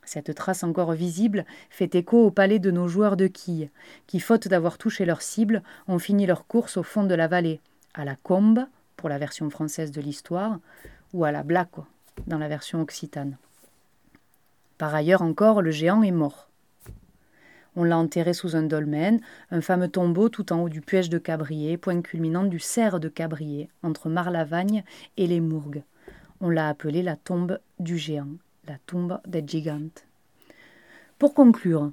[0.07, 3.69] Cette trace encore visible fait écho au palais de nos joueurs de quilles,
[4.07, 7.59] qui, faute d'avoir touché leur cible, ont fini leur course au fond de la vallée,
[7.93, 10.59] à la combe, pour la version française de l'histoire,
[11.13, 11.85] ou à la blaco,
[12.25, 13.35] dans la version occitane.
[14.77, 16.47] Par ailleurs encore, le géant est mort.
[17.75, 19.19] On l'a enterré sous un dolmen,
[19.51, 23.09] un fameux tombeau tout en haut du puège de Cabrier, point culminant du cerf de
[23.09, 24.85] Cabrier, entre Marlavagne
[25.17, 25.83] et les Mourgues.
[26.39, 28.29] On l'a appelé la tombe du géant,
[28.67, 30.05] la tombe des gigantes.
[31.19, 31.91] Pour conclure,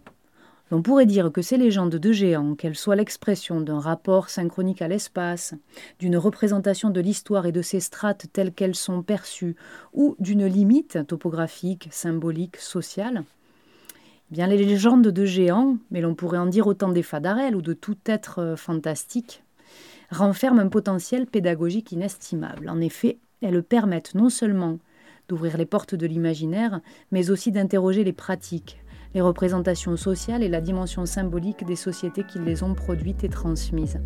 [0.70, 4.88] on pourrait dire que ces légendes de géants, qu'elles soient l'expression d'un rapport synchronique à
[4.88, 5.54] l'espace,
[5.98, 9.56] d'une représentation de l'histoire et de ses strates telles qu'elles sont perçues,
[9.92, 13.24] ou d'une limite topographique, symbolique, sociale,
[14.30, 17.62] eh bien les légendes de géants, mais l'on pourrait en dire autant des fadarelles ou
[17.62, 19.42] de tout être euh, fantastique,
[20.10, 22.68] renferment un potentiel pédagogique inestimable.
[22.68, 24.78] En effet, elles permettent non seulement
[25.28, 28.78] d'ouvrir les portes de l'imaginaire, mais aussi d'interroger les pratiques,
[29.14, 34.00] les représentations sociales et la dimension symbolique des sociétés qui les ont produites et transmises.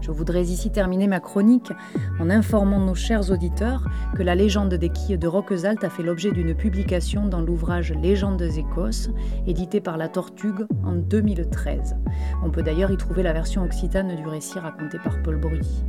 [0.00, 1.72] Je voudrais ici terminer ma chronique
[2.20, 6.30] en informant nos chers auditeurs que la légende des quilles de Roquezalt a fait l'objet
[6.30, 9.10] d'une publication dans l'ouvrage Légendes Écosses,
[9.46, 11.96] édité par La Tortugue en 2013.
[12.44, 15.84] On peut d'ailleurs y trouver la version occitane du récit raconté par Paul Brudy.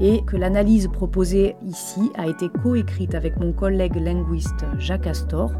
[0.00, 5.50] Et que l'analyse proposée ici a été coécrite avec mon collègue linguiste Jacques Astor,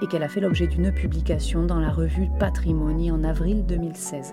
[0.00, 4.32] et qu'elle a fait l'objet d'une publication dans la revue Patrimony en avril 2016.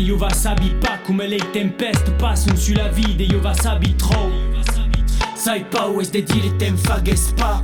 [0.00, 4.30] Io va sabi pas come le tempeste passano sulla vita io va sabi tro.
[5.34, 7.62] Sai pas où est de dire tem fagues pas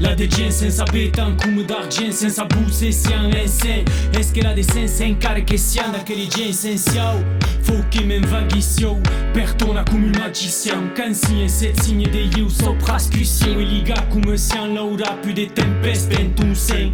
[0.00, 3.84] La de gen senza betan come d'argent senza buse sian ensen
[4.18, 7.22] Est che la de senza incare che sian da che li gen sensiau
[7.60, 8.98] Faut che men vaghissio
[9.32, 10.92] Pertona come un magicien.
[10.94, 15.52] Cansi e set signe de you so prascusio E liga come sian l'aura più de
[15.52, 16.92] tempeste ventun sen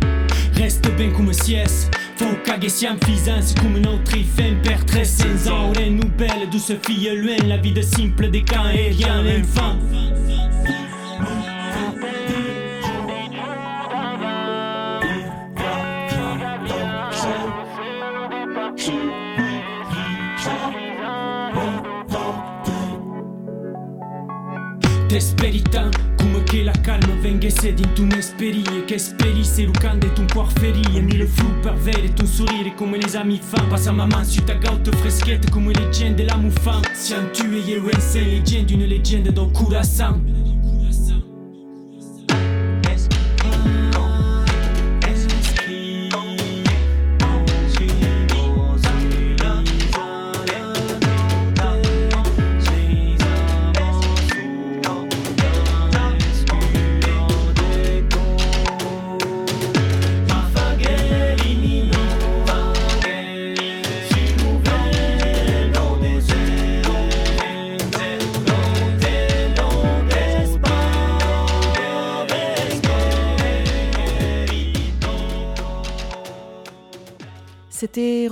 [0.54, 5.72] Reste ben come sies Faut qu'à siam fisans comme notre ifem per très sans ans
[5.90, 9.76] nous belle douce fille loin la vie de simple des camps et rien l'enfant
[28.96, 33.40] Che speri se lucande ton cuor ferie Mille flou pervers ton sourire come les amis
[33.42, 37.58] fan Passa ma main sur ta gaute freschette come leggende la moufan Siamo tu e
[37.58, 40.22] io en leggende une leggende dans Kurasan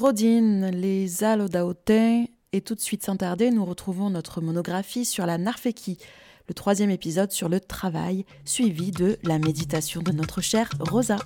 [0.05, 5.39] Rodine, les Alodaotin, et tout de suite sans tarder, nous retrouvons notre monographie sur la
[5.39, 5.97] Narfeki,
[6.47, 11.17] le troisième épisode sur le travail, suivi de la méditation de notre chère Rosa.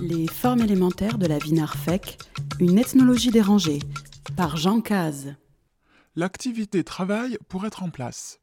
[0.00, 2.18] Les formes élémentaires de la vie narfek,
[2.58, 3.78] une ethnologie dérangée,
[4.36, 5.36] par Jean Caz.
[6.16, 8.40] L'activité travail pour être en place.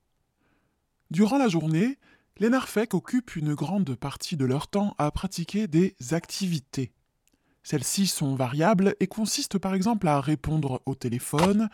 [1.11, 1.97] Durant la journée,
[2.38, 6.93] les Narfek occupent une grande partie de leur temps à pratiquer des activités.
[7.66, 11.68] Celles-ci sont variables et consistent par exemple à répondre au téléphone,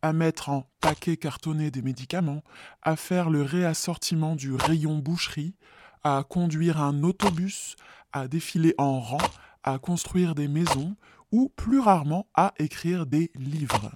[0.00, 2.42] à mettre en paquet cartonné des médicaments,
[2.80, 5.54] à faire le réassortiment du rayon boucherie,
[6.02, 7.76] à conduire un autobus,
[8.14, 9.20] à défiler en rang,
[9.64, 10.96] à construire des maisons
[11.30, 13.92] ou plus rarement à écrire des livres.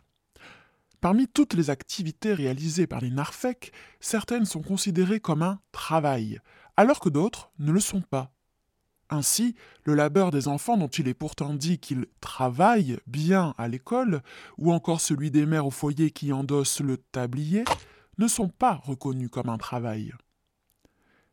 [1.00, 6.40] Parmi toutes les activités réalisées par les Narfek, certaines sont considérées comme un travail,
[6.76, 8.34] alors que d'autres ne le sont pas.
[9.10, 9.54] Ainsi,
[9.84, 14.22] le labeur des enfants dont il est pourtant dit qu'ils travaillent bien à l'école,
[14.58, 17.64] ou encore celui des mères au foyer qui endossent le tablier,
[18.18, 20.12] ne sont pas reconnus comme un travail.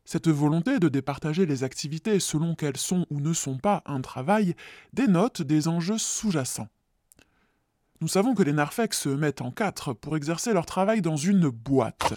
[0.05, 4.55] Cette volonté de départager les activités selon qu'elles sont ou ne sont pas un travail
[4.93, 6.69] dénote des enjeux sous-jacents.
[8.01, 11.49] Nous savons que les Narfek se mettent en quatre pour exercer leur travail dans une
[11.49, 12.13] boîte.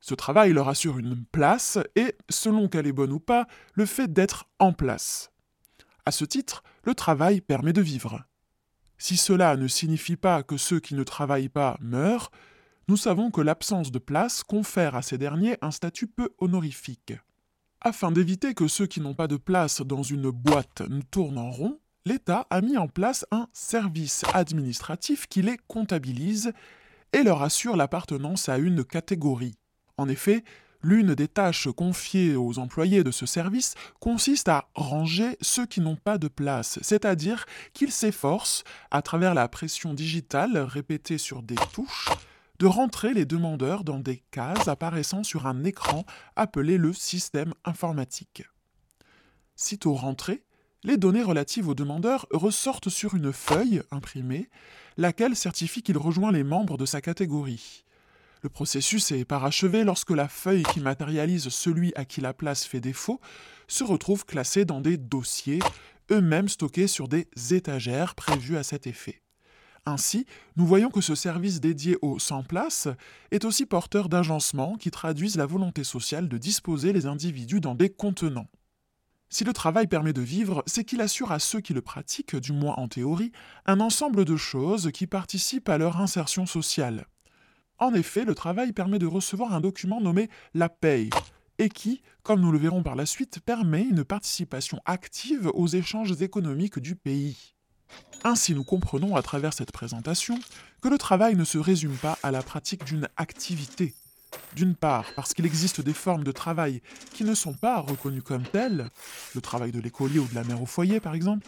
[0.00, 4.12] Ce travail leur assure une place et, selon qu'elle est bonne ou pas, le fait
[4.12, 5.30] d'être en place.
[6.06, 8.24] À ce titre, le travail permet de vivre.
[8.96, 12.30] Si cela ne signifie pas que ceux qui ne travaillent pas meurent,
[12.88, 17.12] nous savons que l'absence de place confère à ces derniers un statut peu honorifique.
[17.80, 21.50] Afin d'éviter que ceux qui n'ont pas de place dans une boîte ne tournent en
[21.50, 26.52] rond, l'État a mis en place un service administratif qui les comptabilise
[27.12, 29.54] et leur assure l'appartenance à une catégorie.
[29.98, 30.44] En effet,
[30.82, 35.96] l'une des tâches confiées aux employés de ce service consiste à ranger ceux qui n'ont
[35.96, 42.08] pas de place, c'est-à-dire qu'ils s'efforcent, à travers la pression digitale répétée sur des touches,
[42.60, 46.04] de rentrer les demandeurs dans des cases apparaissant sur un écran
[46.36, 48.44] appelé le système informatique.
[49.56, 50.44] Sitôt rentrés,
[50.84, 54.48] les données relatives aux demandeurs ressortent sur une feuille imprimée,
[54.96, 57.84] laquelle certifie qu'il rejoint les membres de sa catégorie.
[58.42, 62.80] Le processus est parachevé lorsque la feuille qui matérialise celui à qui la place fait
[62.80, 63.20] défaut
[63.66, 65.58] se retrouve classée dans des dossiers,
[66.10, 69.22] eux-mêmes stockés sur des étagères prévues à cet effet.
[69.86, 70.26] Ainsi,
[70.56, 72.88] nous voyons que ce service dédié aux sans-place
[73.30, 77.88] est aussi porteur d'agencements qui traduisent la volonté sociale de disposer les individus dans des
[77.88, 78.48] contenants.
[79.30, 82.52] Si le travail permet de vivre, c'est qu'il assure à ceux qui le pratiquent, du
[82.52, 83.32] moins en théorie,
[83.66, 87.06] un ensemble de choses qui participent à leur insertion sociale.
[87.78, 91.10] En effet, le travail permet de recevoir un document nommé la paye,
[91.58, 96.20] et qui, comme nous le verrons par la suite, permet une participation active aux échanges
[96.20, 97.54] économiques du pays.
[98.24, 100.38] Ainsi, nous comprenons à travers cette présentation
[100.82, 103.94] que le travail ne se résume pas à la pratique d'une activité.
[104.54, 106.82] D'une part, parce qu'il existe des formes de travail
[107.14, 108.90] qui ne sont pas reconnues comme telles,
[109.34, 111.46] le travail de l'écolier ou de la mère au foyer par exemple,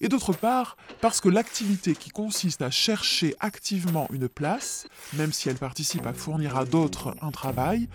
[0.00, 5.48] et d'autre part, parce que l'activité qui consiste à chercher activement une place, même si
[5.48, 7.88] elle participe à fournir à d'autres un travail,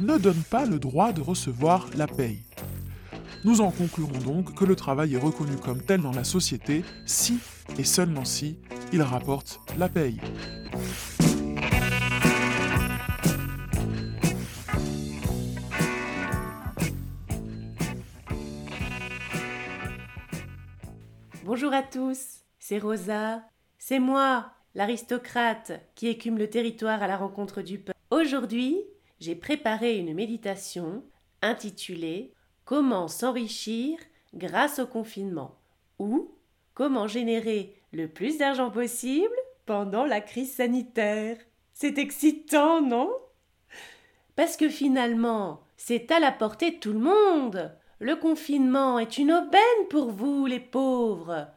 [0.00, 2.42] ne donne pas le droit de recevoir la paye.
[3.44, 7.38] Nous en conclurons donc que le travail est reconnu comme tel dans la société si,
[7.78, 8.58] et seulement si,
[8.92, 10.20] il rapporte la paye.
[21.68, 23.42] Bonjour à tous, c'est Rosa,
[23.76, 27.98] c'est moi, l'aristocrate qui écume le territoire à la rencontre du peuple.
[28.10, 28.80] Aujourd'hui,
[29.20, 31.04] j'ai préparé une méditation
[31.42, 32.32] intitulée
[32.64, 33.98] Comment s'enrichir
[34.32, 35.58] grâce au confinement
[35.98, 36.34] ou
[36.72, 41.36] Comment générer le plus d'argent possible pendant la crise sanitaire.
[41.74, 43.12] C'est excitant, non?
[44.36, 47.76] Parce que finalement, c'est à la portée de tout le monde.
[47.98, 51.48] Le confinement est une aubaine pour vous, les pauvres.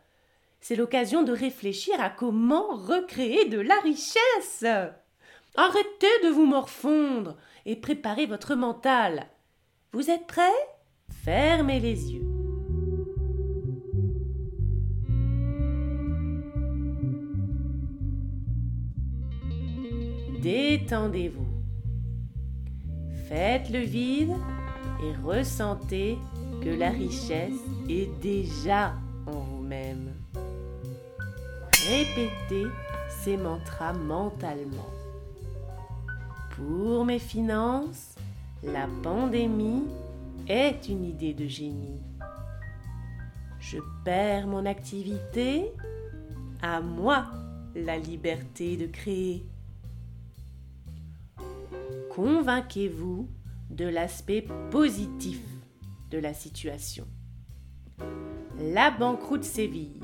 [0.61, 4.63] C'est l'occasion de réfléchir à comment recréer de la richesse.
[5.55, 7.35] Arrêtez de vous morfondre
[7.65, 9.27] et préparez votre mental.
[9.91, 10.43] Vous êtes prêts
[11.25, 12.25] Fermez les yeux.
[20.41, 21.47] Détendez-vous.
[23.27, 24.33] Faites le vide
[25.03, 26.17] et ressentez
[26.63, 28.93] que la richesse est déjà
[29.25, 30.20] en vous-même.
[31.87, 32.67] Répétez
[33.09, 34.89] ces mantras mentalement.
[36.55, 38.15] Pour mes finances,
[38.63, 39.87] la pandémie
[40.47, 41.99] est une idée de génie.
[43.59, 45.71] Je perds mon activité,
[46.61, 47.25] à moi
[47.75, 49.43] la liberté de créer.
[52.13, 53.27] Convainquez-vous
[53.71, 55.41] de l'aspect positif
[56.11, 57.07] de la situation.
[58.59, 59.99] La banqueroute séville.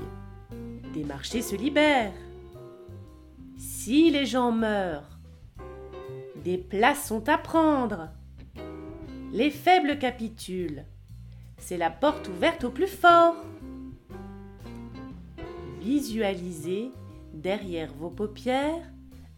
[1.04, 2.12] Marchés se libèrent.
[3.56, 5.18] Si les gens meurent,
[6.44, 8.08] des places sont à prendre.
[9.32, 10.84] Les faibles capitulent.
[11.58, 13.34] C'est la porte ouverte au plus fort.
[15.80, 16.90] Visualisez
[17.34, 18.90] derrière vos paupières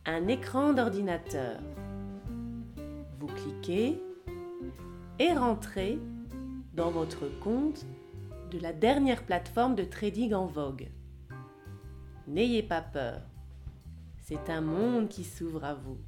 [0.06, 1.60] un écran d'ordinateur.
[3.18, 4.00] Vous cliquez
[5.18, 5.98] et rentrez
[6.74, 7.84] dans votre compte
[8.50, 10.88] de la dernière plateforme de trading en vogue.
[12.30, 13.22] N'ayez pas peur,
[14.22, 15.98] c'est un monde qui s'ouvre à vous.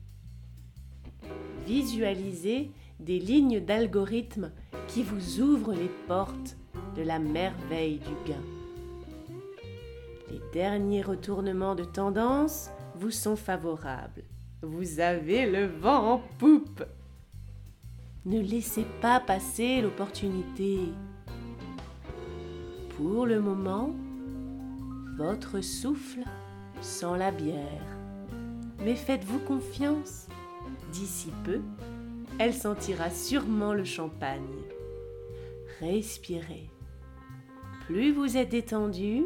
[1.67, 2.71] Visualisez
[3.01, 4.53] des lignes d'algorithmes
[4.87, 6.57] qui vous ouvrent les portes
[6.95, 8.45] de la merveille du gain.
[10.31, 14.23] Les derniers retournements de tendance vous sont favorables.
[14.63, 16.85] Vous avez le vent en poupe.
[18.27, 20.79] Ne laissez pas passer l'opportunité.
[22.97, 23.93] Pour le moment,
[25.17, 26.25] votre souffle
[26.81, 27.97] sent la bière.
[28.85, 30.27] Mais faites-vous confiance.
[30.91, 31.61] D'ici peu,
[32.39, 34.41] elle sentira sûrement le champagne.
[35.81, 36.71] Respirez.
[37.87, 39.25] Plus vous êtes détendu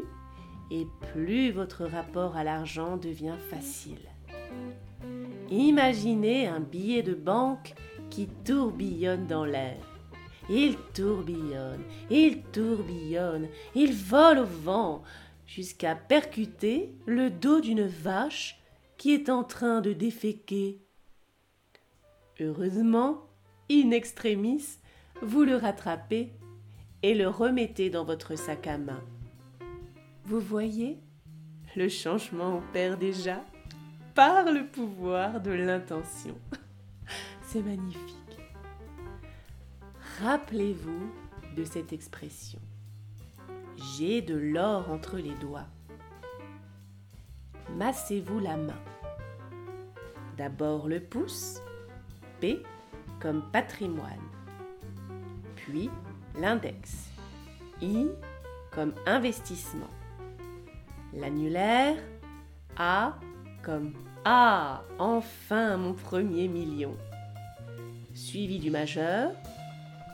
[0.70, 4.08] et plus votre rapport à l'argent devient facile.
[5.50, 7.74] Imaginez un billet de banque
[8.10, 9.76] qui tourbillonne dans l'air.
[10.48, 15.02] Il tourbillonne, il tourbillonne, il vole au vent
[15.46, 18.60] jusqu'à percuter le dos d'une vache
[18.96, 20.80] qui est en train de déféquer.
[22.40, 23.26] Heureusement,
[23.70, 24.78] in extremis,
[25.22, 26.32] vous le rattrapez
[27.02, 29.02] et le remettez dans votre sac à main.
[30.24, 30.98] Vous voyez,
[31.76, 33.44] le changement opère déjà
[34.14, 36.36] par le pouvoir de l'intention.
[37.42, 38.16] C'est magnifique.
[40.20, 41.12] Rappelez-vous
[41.54, 42.60] de cette expression.
[43.94, 45.66] J'ai de l'or entre les doigts.
[47.76, 48.80] Massez-vous la main.
[50.36, 51.60] D'abord le pouce,
[52.40, 52.62] P
[53.20, 54.28] comme patrimoine.
[55.54, 55.88] Puis
[56.38, 57.10] l'index,
[57.80, 58.08] I
[58.72, 59.90] comme investissement.
[61.14, 61.96] L'annulaire,
[62.76, 63.14] A
[63.62, 63.92] comme
[64.24, 66.96] Ah, enfin mon premier million.
[68.14, 69.30] Suivi du majeur,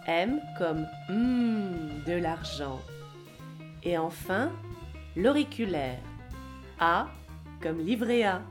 [0.07, 2.81] M comme Hum, de l'argent.
[3.85, 4.51] Et enfin,
[5.17, 5.99] l'auriculaire,
[6.79, 7.09] A
[7.61, 8.43] comme livret A.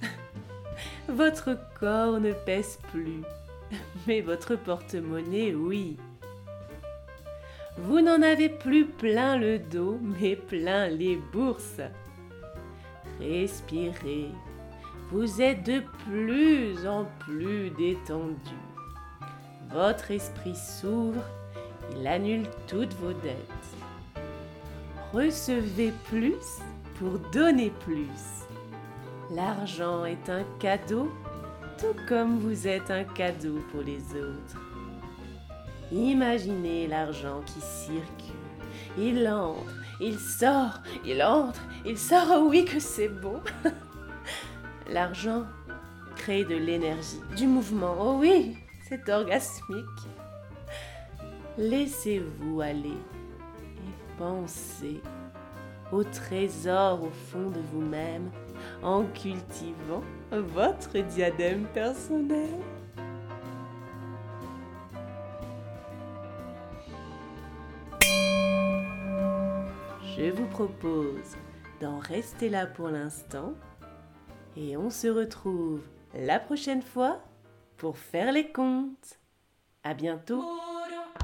[1.08, 3.22] votre corps ne pèse plus,
[4.06, 5.96] mais votre porte-monnaie, oui.
[7.76, 11.80] Vous n'en avez plus plein le dos, mais plein les bourses.
[13.20, 14.30] Respirez.
[15.10, 18.56] Vous êtes de plus en plus détendu.
[19.70, 21.22] Votre esprit s'ouvre,
[21.96, 23.73] il annule toutes vos dettes.
[25.14, 26.58] Recevez plus
[26.98, 28.42] pour donner plus.
[29.30, 31.08] L'argent est un cadeau,
[31.78, 34.60] tout comme vous êtes un cadeau pour les autres.
[35.92, 38.34] Imaginez l'argent qui circule.
[38.98, 42.26] Il entre, il sort, il entre, il sort.
[42.30, 43.38] Oh oui que c'est beau.
[44.90, 45.44] L'argent
[46.16, 47.94] crée de l'énergie, du mouvement.
[48.00, 48.56] Oh oui,
[48.88, 50.08] c'est orgasmique.
[51.56, 52.98] Laissez-vous aller
[54.18, 55.00] pensez
[55.92, 58.30] au trésor au fond de vous-même
[58.82, 62.50] en cultivant votre diadème personnel.
[70.16, 71.36] Je vous propose
[71.80, 73.54] d'en rester là pour l'instant
[74.56, 75.82] et on se retrouve
[76.14, 77.20] la prochaine fois
[77.76, 79.18] pour faire les comptes.
[79.82, 80.42] À bientôt.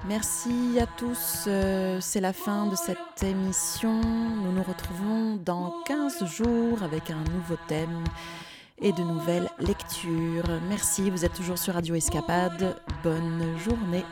[0.07, 4.01] Merci à tous, euh, c'est la fin de cette émission.
[4.01, 8.05] Nous nous retrouvons dans 15 jours avec un nouveau thème
[8.81, 10.61] et de nouvelles lectures.
[10.69, 12.81] Merci, vous êtes toujours sur Radio Escapade.
[13.05, 14.05] Bonne journée.